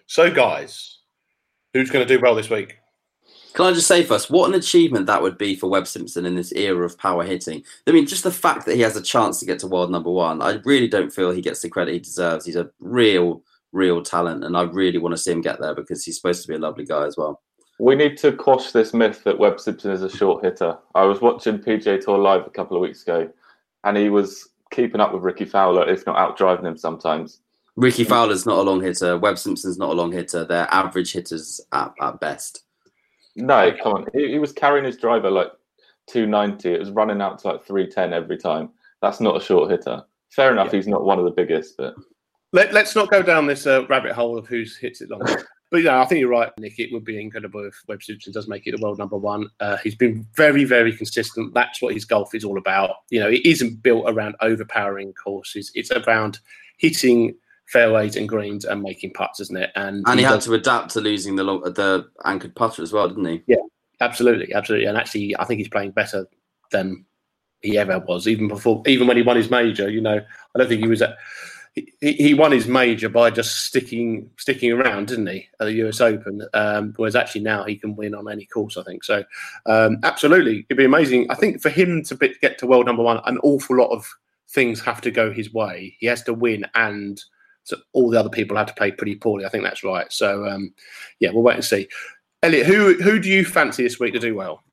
[0.08, 1.00] So, guys,
[1.74, 2.78] who's going to do well this week?
[3.54, 6.36] Can I just say first, what an achievement that would be for Webb Simpson in
[6.36, 7.64] this era of power hitting?
[7.86, 10.12] I mean, just the fact that he has a chance to get to world number
[10.12, 12.46] one, I really don't feel he gets the credit he deserves.
[12.46, 13.44] He's a real,
[13.74, 16.48] real talent, and I really want to see him get there because he's supposed to
[16.48, 17.42] be a lovely guy as well.
[17.80, 20.78] We need to quash this myth that Webb Simpson is a short hitter.
[20.94, 23.30] I was watching PGA Tour live a couple of weeks ago,
[23.84, 27.40] and he was keeping up with Rickie Fowler, if not outdriving him sometimes.
[27.76, 29.18] Rickie Fowler's not a long hitter.
[29.18, 30.46] Webb Simpson's not a long hitter.
[30.46, 32.64] They're average hitters at, at best.
[33.36, 34.06] No, come on.
[34.14, 35.52] He, he, was carrying his driver like
[36.08, 36.74] 290.
[36.74, 38.70] It was running out to like 310 every time.
[39.02, 40.04] That's not a short hitter.
[40.30, 40.78] Fair enough, yeah.
[40.78, 41.96] he's not one of the biggest, but.
[42.54, 45.22] Let, us not go down this uh, rabbit hole of who's hits it long.
[45.72, 46.78] But yeah, I think you're right, Nick.
[46.80, 49.50] It would be incredible if Webb Simpson does make it the world number one.
[49.62, 51.54] Uh, he's been very, very consistent.
[51.54, 52.98] That's what his golf is all about.
[53.10, 55.72] You know, it isn't built around overpowering courses.
[55.74, 56.40] It's around
[56.78, 57.36] hitting
[57.68, 59.72] fairways and greens and making putts, isn't it?
[59.76, 60.46] And and he, had does...
[60.46, 63.42] to adapt to losing the the anchored putter as well, didn't he?
[63.48, 63.56] Yeah,
[64.02, 64.88] absolutely, absolutely.
[64.88, 66.28] And actually, I think he's playing better
[66.72, 67.06] than
[67.62, 69.90] he ever was, even before, even when he won his major.
[69.90, 71.16] You know, I don't think he was at.
[71.74, 76.02] He, he won his major by just sticking sticking around, didn't he, at the US
[76.02, 76.46] Open?
[76.54, 79.04] Um, whereas actually now he can win on any course, I think.
[79.04, 79.24] So,
[79.66, 81.30] um, absolutely, it'd be amazing.
[81.30, 84.06] I think for him to get to world number one, an awful lot of
[84.50, 85.96] things have to go his way.
[86.00, 87.24] He has to win and
[87.64, 89.46] so all the other people had to play pretty poorly.
[89.46, 90.12] I think that's right.
[90.12, 90.74] So um,
[91.20, 91.88] yeah, we'll wait and see.
[92.44, 94.64] Elliot, who who do you fancy this week to do well?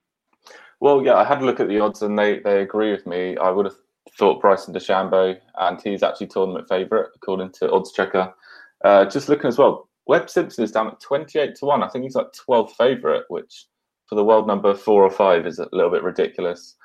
[0.80, 3.36] Well, yeah, I had a look at the odds and they they agree with me.
[3.36, 3.76] I would have
[4.18, 8.34] thought Bryson DeChambeau, and he's actually tournament favourite according to Odds Checker.
[8.84, 11.82] Uh, just looking as well, Webb Simpson is down at twenty eight to one.
[11.82, 13.66] I think he's like twelfth favourite, which
[14.06, 16.76] for the world number four or five is a little bit ridiculous.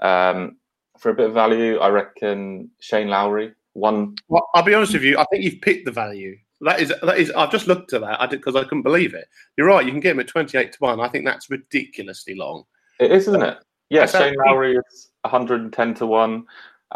[0.00, 0.56] Um,
[0.98, 4.14] for a bit of value, I reckon Shane Lowry one.
[4.28, 5.18] Well, I'll be honest with you.
[5.18, 6.36] I think you've picked the value.
[6.62, 7.30] That is that is.
[7.32, 8.20] I've just looked at that.
[8.20, 9.26] I did because I couldn't believe it.
[9.56, 9.84] You're right.
[9.84, 11.00] You can get him at 28 to one.
[11.00, 12.64] I think that's ridiculously long.
[12.98, 13.58] It is, isn't it?
[13.90, 16.44] Yeah, Shane Lowry is 110 to one,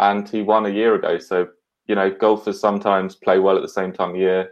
[0.01, 1.19] and he won a year ago.
[1.19, 1.49] So
[1.87, 4.51] you know, golfers sometimes play well at the same time of year,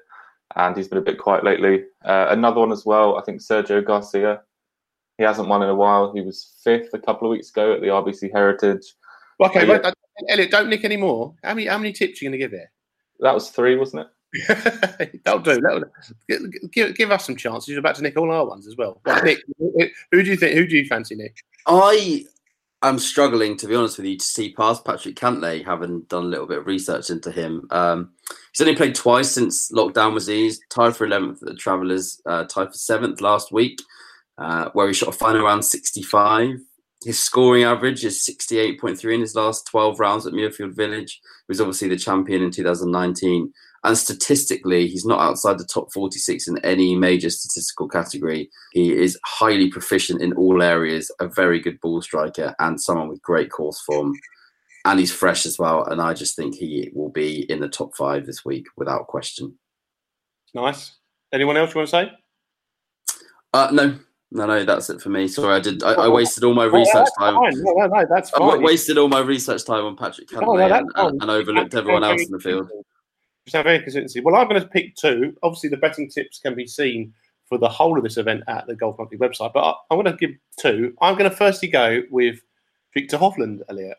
[0.56, 1.84] and he's been a bit quiet lately.
[2.04, 3.18] Uh, another one as well.
[3.18, 4.42] I think Sergio Garcia.
[5.16, 6.12] He hasn't won in a while.
[6.12, 8.94] He was fifth a couple of weeks ago at the RBC Heritage.
[9.40, 9.90] Okay, yeah.
[10.28, 11.34] Elliot, don't nick any more.
[11.42, 12.70] How many how many tips are you going to give here?
[13.20, 15.22] That was three, wasn't it?
[15.24, 15.60] That'll do.
[15.60, 15.84] That'll,
[16.28, 17.68] give, give, give us some chances.
[17.68, 19.00] You're about to nick all our ones as well.
[19.04, 20.56] Right, Nick, who do you think?
[20.56, 21.36] Who do you fancy, Nick?
[21.66, 22.24] I
[22.82, 26.28] am struggling, to be honest with you, to see past Patrick Cantlay, having done a
[26.28, 27.66] little bit of research into him.
[27.70, 28.12] Um,
[28.52, 30.62] he's only played twice since lockdown was eased.
[30.70, 33.80] Tied for 11th at the Travellers, uh, tied for 7th last week,
[34.38, 36.58] uh, where he shot a final round 65.
[37.04, 41.20] His scoring average is 68.3 in his last 12 rounds at Muirfield Village.
[41.22, 43.52] He was obviously the champion in 2019.
[43.84, 48.50] And statistically, he's not outside the top 46 in any major statistical category.
[48.72, 53.22] He is highly proficient in all areas, a very good ball striker, and someone with
[53.22, 54.14] great course form.
[54.84, 55.84] And he's fresh as well.
[55.84, 59.56] And I just think he will be in the top five this week without question.
[60.54, 60.96] Nice.
[61.32, 62.12] Anyone else you want to say?
[63.52, 63.98] Uh, no,
[64.30, 65.28] no, no, that's it for me.
[65.28, 65.82] Sorry, I did.
[65.82, 67.34] I, I wasted all my research time.
[67.34, 68.42] No, no, no, that's fine.
[68.42, 72.22] I wasted all my research time on Patrick Cantlay no, and, and, overlooked everyone else
[72.22, 72.70] in the field.
[73.48, 74.20] Just have very consistency.
[74.20, 75.34] Well, I'm going to pick two.
[75.42, 77.14] Obviously, the betting tips can be seen
[77.46, 80.04] for the whole of this event at the Golf Monthly website, but I, I'm going
[80.04, 80.94] to give two.
[81.00, 82.40] I'm going to firstly go with
[82.92, 83.96] Viktor Hovland, Elliot,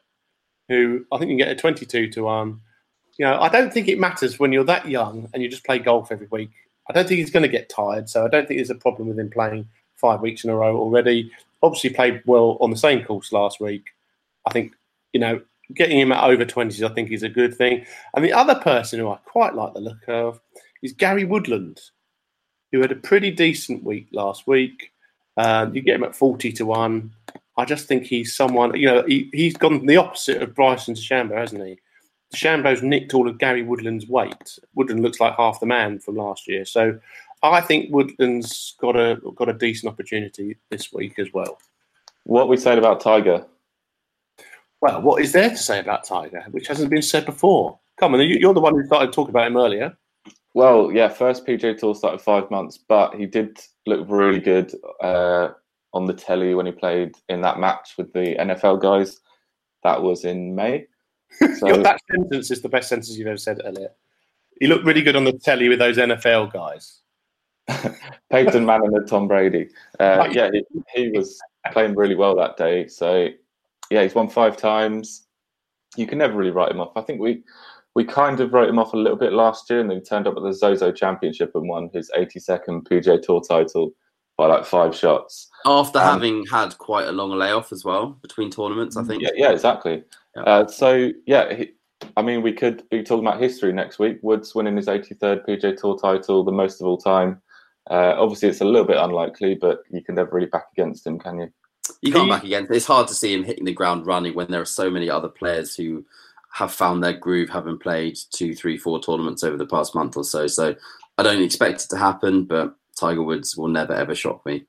[0.67, 2.61] who I think you can get a 22 to one.
[3.17, 5.79] You know, I don't think it matters when you're that young and you just play
[5.79, 6.51] golf every week.
[6.87, 9.07] I don't think he's going to get tired, so I don't think there's a problem
[9.07, 11.31] with him playing five weeks in a row already.
[11.63, 13.87] Obviously, played well on the same course last week.
[14.45, 14.73] I think,
[15.11, 15.41] you know,
[15.73, 17.85] getting him at over 20s, I think, is a good thing.
[18.15, 20.39] And the other person who I quite like the look of
[20.81, 21.79] is Gary Woodland,
[22.71, 24.91] who had a pretty decent week last week.
[25.37, 27.11] Um, you get him at 40 to 1.
[27.57, 31.37] I just think he's someone, you know, he, he's gone the opposite of Bryson DeChambeau,
[31.37, 31.79] hasn't he?
[32.35, 34.59] Shambo's nicked all of Gary Woodland's weight.
[34.75, 36.63] Woodland looks like half the man from last year.
[36.63, 36.99] So
[37.41, 41.57] I think Woodland's got a got a decent opportunity this week as well.
[42.23, 43.45] What we said about Tiger?
[44.81, 47.79] Well, what is there to say about Tiger, which hasn't been said before?
[47.99, 49.97] Come on, you're the one who started talking about him earlier.
[50.53, 55.49] Well, yeah, first PGA Tour started five months, but he did look really good uh,
[55.93, 59.19] on the telly when he played in that match with the NFL guys.
[59.83, 60.87] That was in May.
[61.59, 63.95] So, that sentence is the best sentence you've ever said, Elliot.
[64.59, 67.01] He looked really good on the telly with those NFL guys.
[68.31, 69.69] Peyton Manning and Tom Brady.
[69.99, 70.63] Uh, yeah, he,
[70.95, 71.39] he, was
[71.71, 72.87] playing really well that day.
[72.87, 73.29] So,
[73.89, 75.27] yeah, he's won five times.
[75.97, 76.91] You can never really write him off.
[76.95, 77.43] I think we
[77.95, 80.27] we kind of wrote him off a little bit last year, and then he turned
[80.27, 83.91] up at the Zozo Championship and won his 82nd PGA Tour title.
[84.37, 85.49] by like five shots.
[85.65, 89.21] After Um, having had quite a long layoff as well between tournaments, I think.
[89.21, 90.01] Yeah, yeah, exactly.
[90.33, 90.43] Yeah.
[90.43, 91.71] Uh, so yeah, he,
[92.15, 94.19] I mean, we could be talking about history next week.
[94.21, 97.41] Woods winning his 83rd PGA Tour title, the most of all time.
[97.91, 101.19] Uh, obviously, it's a little bit unlikely, but you can never really back against him,
[101.19, 101.49] can you?
[102.01, 102.71] You can't He- back against.
[102.71, 105.29] It's hard to see him hitting the ground running when there are so many other
[105.29, 106.05] players who
[106.51, 110.23] have found their groove, having played two, three, four tournaments over the past month or
[110.23, 110.47] so.
[110.47, 110.75] So
[111.17, 114.65] I don't expect it to happen, but Tiger Woods will never ever shock me.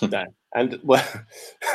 [0.02, 0.24] No.
[0.56, 1.04] And well,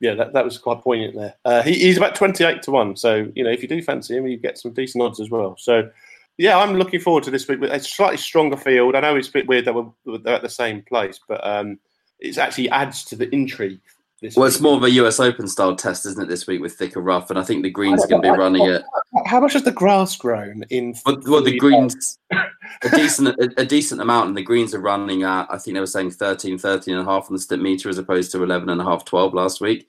[0.00, 1.34] yeah, that, that was quite poignant there.
[1.44, 2.96] Uh, he, he's about 28 to 1.
[2.96, 5.54] So, you know, if you do fancy him, you get some decent odds as well.
[5.58, 5.90] So,
[6.38, 7.60] yeah, I'm looking forward to this week.
[7.62, 8.96] It's a slightly stronger field.
[8.96, 11.78] I know it's a bit weird that we're, they're at the same place, but um,
[12.22, 13.80] it actually adds to the intrigue.
[14.20, 14.52] This Well, week.
[14.54, 17.28] it's more of a US Open style test, isn't it, this week with thicker rough?
[17.30, 18.84] And I think the greens are going to be running at
[19.26, 20.94] How much has the grass grown in?
[21.04, 25.24] well, well the greens a decent a, a decent amount, and the greens are running
[25.24, 27.98] at I think they were saying 13, 13 and a half on the Stimpmeter as
[27.98, 29.88] opposed to 11 and a half, 12 last week.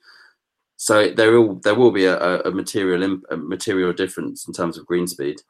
[0.76, 4.52] So there will there will be a, a- a material imp, a material difference in
[4.52, 5.40] terms of green speed.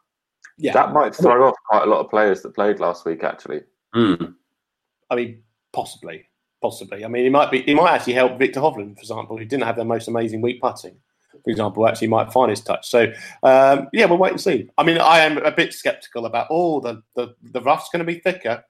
[0.58, 3.62] Yeah, That might throw off quite a lot of players that played last week, actually.
[3.96, 4.34] Mm.
[5.10, 6.28] I mean, possibly,
[6.64, 7.04] possibly.
[7.04, 7.58] I mean, it might be.
[7.70, 10.62] It might actually help Viktor Hovland, for example, who didn't have the most amazing week
[10.62, 10.96] putting.
[11.44, 12.88] For example, actually might find his touch.
[12.88, 13.12] So
[13.42, 14.70] um, yeah, we'll wait and see.
[14.78, 18.10] I mean, I am a bit sceptical about oh the the the rough's going to
[18.10, 18.64] be thicker.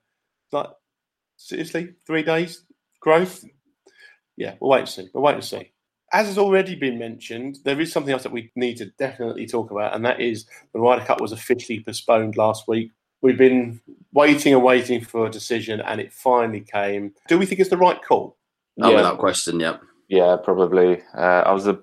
[0.50, 0.70] Like
[1.36, 2.64] seriously, three days
[2.98, 3.44] growth.
[4.36, 5.08] Yeah, we'll wait and see.
[5.14, 5.70] We'll wait and see.
[6.12, 9.70] As has already been mentioned, there is something else that we need to definitely talk
[9.70, 12.90] about, and that is the Ryder Cup was officially postponed last week.
[13.24, 13.80] We've been
[14.12, 17.14] waiting and waiting for a decision, and it finally came.
[17.26, 18.36] Do we think it's the right call?
[18.76, 19.78] No, yeah, without question, yeah.
[20.08, 21.00] yeah, probably.
[21.16, 21.78] Uh, I was a,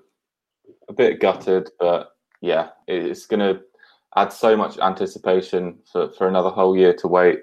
[0.88, 2.12] a bit gutted, but
[2.42, 3.60] yeah, it- it's going to
[4.14, 7.40] add so much anticipation for, for another whole year to wait.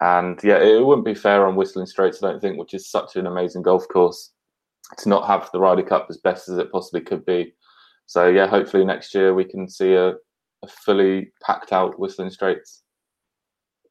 [0.00, 3.16] And yeah, it wouldn't be fair on Whistling Straits, I don't think, which is such
[3.16, 4.30] an amazing golf course,
[4.98, 7.54] to not have the Ryder Cup as best as it possibly could be.
[8.06, 12.84] So yeah, hopefully next year we can see a, a fully packed out Whistling Straits.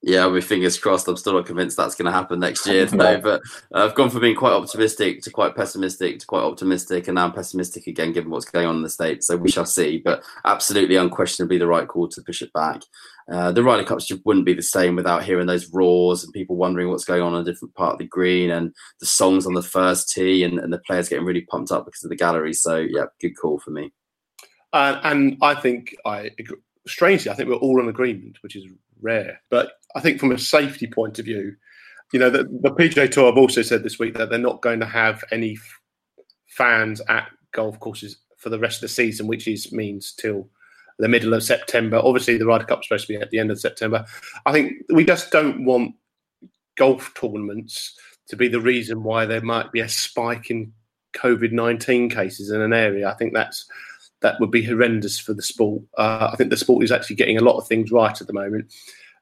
[0.07, 1.07] Yeah, with fingers crossed.
[1.07, 3.19] I'm still not convinced that's going to happen next year, though.
[3.19, 3.41] But
[3.73, 7.25] uh, I've gone from being quite optimistic to quite pessimistic to quite optimistic, and now
[7.25, 9.25] I'm pessimistic again, given what's going on in the states.
[9.25, 9.97] So we shall see.
[9.97, 12.83] But absolutely, unquestionably, the right call to push it back.
[13.33, 16.55] Uh, the Ryder Cups just wouldn't be the same without hearing those roars and people
[16.55, 19.55] wondering what's going on in a different part of the green, and the songs on
[19.55, 22.53] the first tee, and, and the players getting really pumped up because of the gallery.
[22.53, 23.91] So yeah, good call for me.
[24.71, 26.57] Uh, and I think I agree-
[26.87, 28.65] strangely, I think we're all in agreement, which is
[29.01, 29.41] rare.
[29.49, 31.55] But I think from a safety point of view,
[32.13, 34.79] you know, the, the PGA Tour have also said this week that they're not going
[34.79, 35.79] to have any f-
[36.47, 40.47] fans at golf courses for the rest of the season, which is means till
[40.99, 41.97] the middle of September.
[41.97, 44.05] Obviously, the Ryder Cup's supposed to be at the end of September.
[44.45, 45.95] I think we just don't want
[46.77, 50.71] golf tournaments to be the reason why there might be a spike in
[51.15, 53.09] COVID nineteen cases in an area.
[53.09, 53.65] I think that's
[54.21, 55.83] that would be horrendous for the sport.
[55.97, 58.33] Uh, I think the sport is actually getting a lot of things right at the
[58.33, 58.73] moment,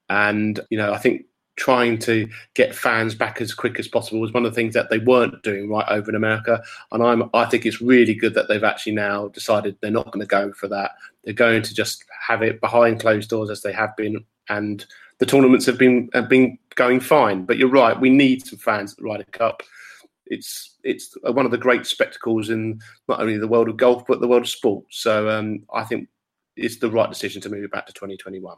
[0.10, 1.26] and you know I think
[1.56, 4.90] trying to get fans back as quick as possible was one of the things that
[4.90, 6.62] they weren't doing right over in America.
[6.92, 10.22] And I'm I think it's really good that they've actually now decided they're not going
[10.22, 10.92] to go for that.
[11.24, 14.86] They're going to just have it behind closed doors as they have been, and
[15.20, 17.46] the tournaments have been have been going fine.
[17.46, 19.64] But you're right, we need some fans at the Ryder Cup.
[20.34, 24.20] It's it's one of the great spectacles in not only the world of golf but
[24.20, 24.86] the world of sport.
[24.90, 26.10] So um, I think
[26.56, 28.58] it's the right decision to move it back to 2021.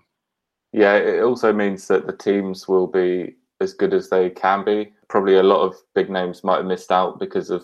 [0.73, 4.93] Yeah, it also means that the teams will be as good as they can be.
[5.07, 7.63] Probably a lot of big names might have missed out because of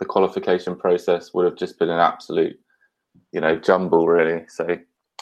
[0.00, 2.58] the qualification process would have just been an absolute,
[3.32, 4.44] you know, jumble really.
[4.48, 4.76] So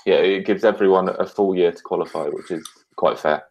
[0.06, 2.66] yeah, it gives everyone a full year to qualify, which is
[2.96, 3.44] quite fair.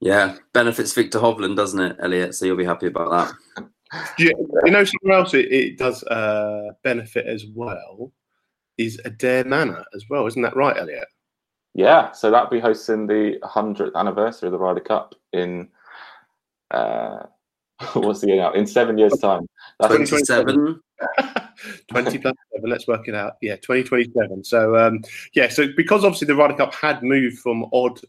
[0.00, 2.34] Yeah, benefits Viktor Hovland, doesn't it, Elliot?
[2.34, 3.68] So you'll be happy about that.
[4.18, 4.32] Yeah,
[4.64, 8.12] you know somewhere else it, it does uh, benefit as well
[8.78, 11.08] is Adare Manor as well, isn't that right, Elliot?
[11.74, 15.68] Yeah, so that'll be hosting the 100th anniversary of the Ryder Cup in
[16.70, 17.18] uh,
[17.94, 18.52] what's the year now?
[18.52, 19.46] In seven years' time.
[19.80, 20.80] That's 27.
[21.88, 23.34] 20 plus seven, let's work it out.
[23.42, 24.44] Yeah, 2027.
[24.44, 25.02] So, um,
[25.34, 28.00] yeah, so because obviously the Ryder Cup had moved from odd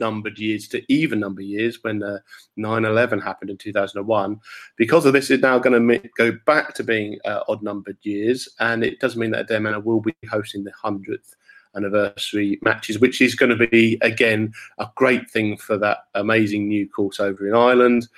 [0.00, 2.18] numbered years to even number years when uh,
[2.58, 4.40] 9-11 happened in 2001
[4.76, 8.48] because of this it's now going to go back to being uh, odd numbered years
[8.60, 11.34] and it doesn't mean that Adare Manor will be hosting the 100th
[11.74, 16.88] anniversary matches which is going to be again a great thing for that amazing new
[16.88, 18.08] course over in Ireland.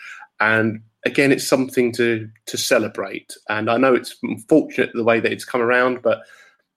[0.41, 3.37] And again it's something to to celebrate.
[3.49, 6.22] And I know it's unfortunate the way that it's come around but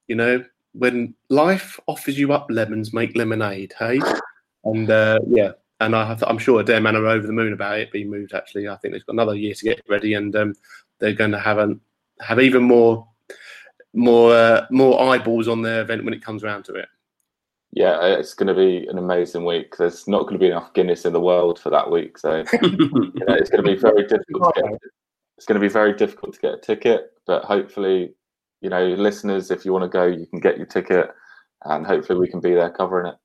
[0.08, 0.44] you know
[0.74, 4.00] when life offers you up lemons make lemonade hey
[4.68, 7.92] and uh, yeah, and I have, I'm sure Adare Manor over the moon about it
[7.92, 8.34] being moved.
[8.34, 10.54] Actually, I think they've got another year to get ready, and um,
[11.00, 11.80] they're going to have an,
[12.22, 13.08] have even more
[13.94, 16.90] more uh, more eyeballs on their event when it comes around to it.
[17.72, 19.76] Yeah, it's going to be an amazing week.
[19.78, 22.78] There's not going to be enough Guinness in the world for that week, so you
[22.82, 24.56] know, it's going to be very difficult.
[24.56, 24.72] To get,
[25.38, 28.14] it's going to be very difficult to get a ticket, but hopefully,
[28.62, 31.12] you know, listeners, if you want to go, you can get your ticket,
[31.66, 33.16] and hopefully, we can be there covering it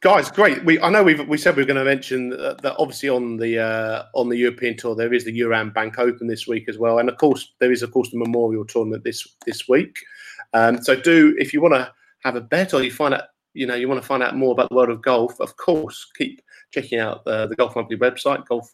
[0.00, 0.64] guys great.
[0.64, 3.36] We i know we we said we are going to mention that, that obviously on
[3.36, 6.78] the uh, on the european tour there is the Euram Bank Open this week as
[6.78, 6.98] well.
[6.98, 9.96] And of course there is of course the memorial tournament this this week.
[10.52, 11.92] Um, so do if you want to
[12.24, 13.24] have a bet or you find out
[13.54, 16.06] you know you want to find out more about the world of golf of course
[16.16, 16.40] keep
[16.70, 18.72] checking out uh, the golf monthly website golf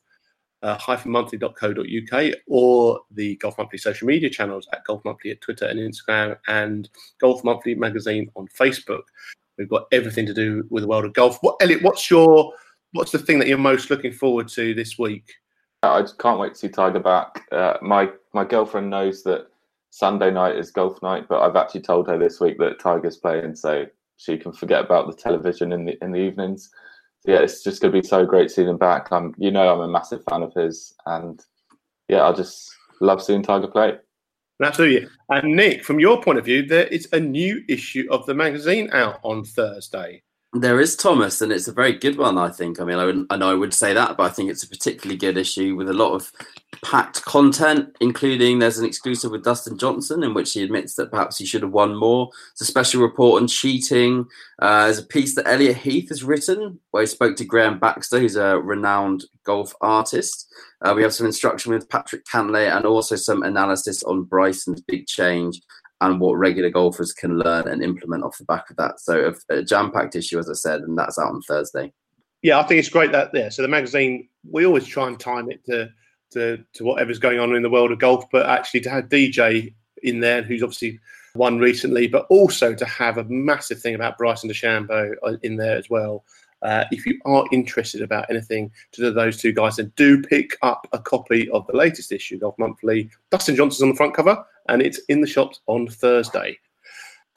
[0.62, 5.78] uh, monthly.co.uk or the Golf Monthly social media channels at Golf Monthly at Twitter and
[5.78, 6.88] Instagram and
[7.20, 9.02] Golf Monthly magazine on Facebook.
[9.58, 11.38] We've got everything to do with the world of golf.
[11.40, 11.82] What, Elliot?
[11.82, 12.52] What's your
[12.92, 15.32] what's the thing that you're most looking forward to this week?
[15.82, 17.42] I just can't wait to see Tiger back.
[17.52, 19.46] Uh, my my girlfriend knows that
[19.90, 23.56] Sunday night is golf night, but I've actually told her this week that Tiger's playing,
[23.56, 23.86] so
[24.16, 26.70] she can forget about the television in the in the evenings.
[27.20, 29.08] So yeah, it's just going to be so great seeing him back.
[29.10, 31.42] I'm, you know, I'm a massive fan of his, and
[32.08, 33.98] yeah, I just love seeing Tiger play.
[34.62, 35.08] Absolutely.
[35.28, 38.88] And Nick, from your point of view, there is a new issue of the magazine
[38.92, 40.22] out on Thursday.
[40.60, 42.80] There is Thomas, and it's a very good one, I think.
[42.80, 44.68] I mean, I, would, I know I would say that, but I think it's a
[44.68, 46.32] particularly good issue with a lot of
[46.82, 51.36] packed content, including there's an exclusive with Dustin Johnson in which he admits that perhaps
[51.36, 52.30] he should have won more.
[52.52, 54.26] It's a special report on cheating.
[54.58, 58.18] Uh, there's a piece that Elliot Heath has written where he spoke to Graeme Baxter,
[58.18, 60.50] who's a renowned golf artist.
[60.80, 65.06] Uh, we have some instruction with Patrick Cantlay and also some analysis on Bryson's big
[65.06, 65.60] change
[66.00, 69.00] and what regular golfers can learn and implement off the back of that.
[69.00, 71.92] So a, jam-packed issue, as I said, and that's out on Thursday.
[72.42, 73.50] Yeah, I think it's great that there.
[73.50, 75.88] So the magazine, we always try and time it to,
[76.32, 79.74] to to whatever's going on in the world of golf, but actually to have DJ
[80.02, 81.00] in there, who's obviously
[81.34, 85.76] won recently, but also to have a massive thing about Bryson DeChambeau uh, in there
[85.76, 86.24] as well.
[86.62, 90.86] Uh, if you are interested about anything to those two guys, then do pick up
[90.92, 93.10] a copy of the latest issue of Monthly.
[93.30, 96.58] Dustin Johnson's on the front cover, and it's in the shops on Thursday.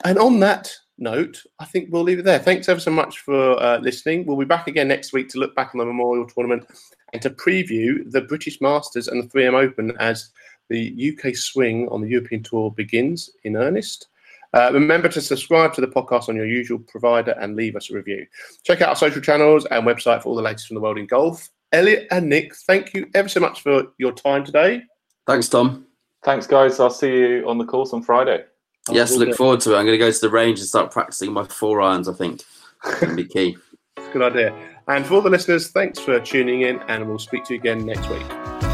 [0.04, 2.38] And on that note, I think we'll leave it there.
[2.38, 4.26] Thanks ever so much for uh, listening.
[4.26, 6.66] We'll be back again next week to look back on the Memorial Tournament
[7.12, 10.30] and to preview the British Masters and the 3M Open as
[10.68, 14.08] the UK swing on the European Tour begins in earnest.
[14.52, 17.94] Uh, remember to subscribe to the podcast on your usual provider and leave us a
[17.94, 18.26] review.
[18.64, 21.06] Check out our social channels and website for all the latest from the world in
[21.06, 21.48] golf.
[21.72, 24.82] Elliot and Nick, thank you ever so much for your time today.
[25.26, 25.86] Thanks, Tom.
[26.24, 26.80] Thanks, guys.
[26.80, 28.44] I'll see you on the course on Friday.
[28.90, 29.78] Yes, look forward to it.
[29.78, 32.08] I'm going to go to the range and start practicing my four irons.
[32.08, 32.42] I think
[32.82, 33.56] can be key.
[34.12, 34.54] Good idea.
[34.88, 37.84] And for all the listeners, thanks for tuning in, and we'll speak to you again
[37.84, 38.69] next week.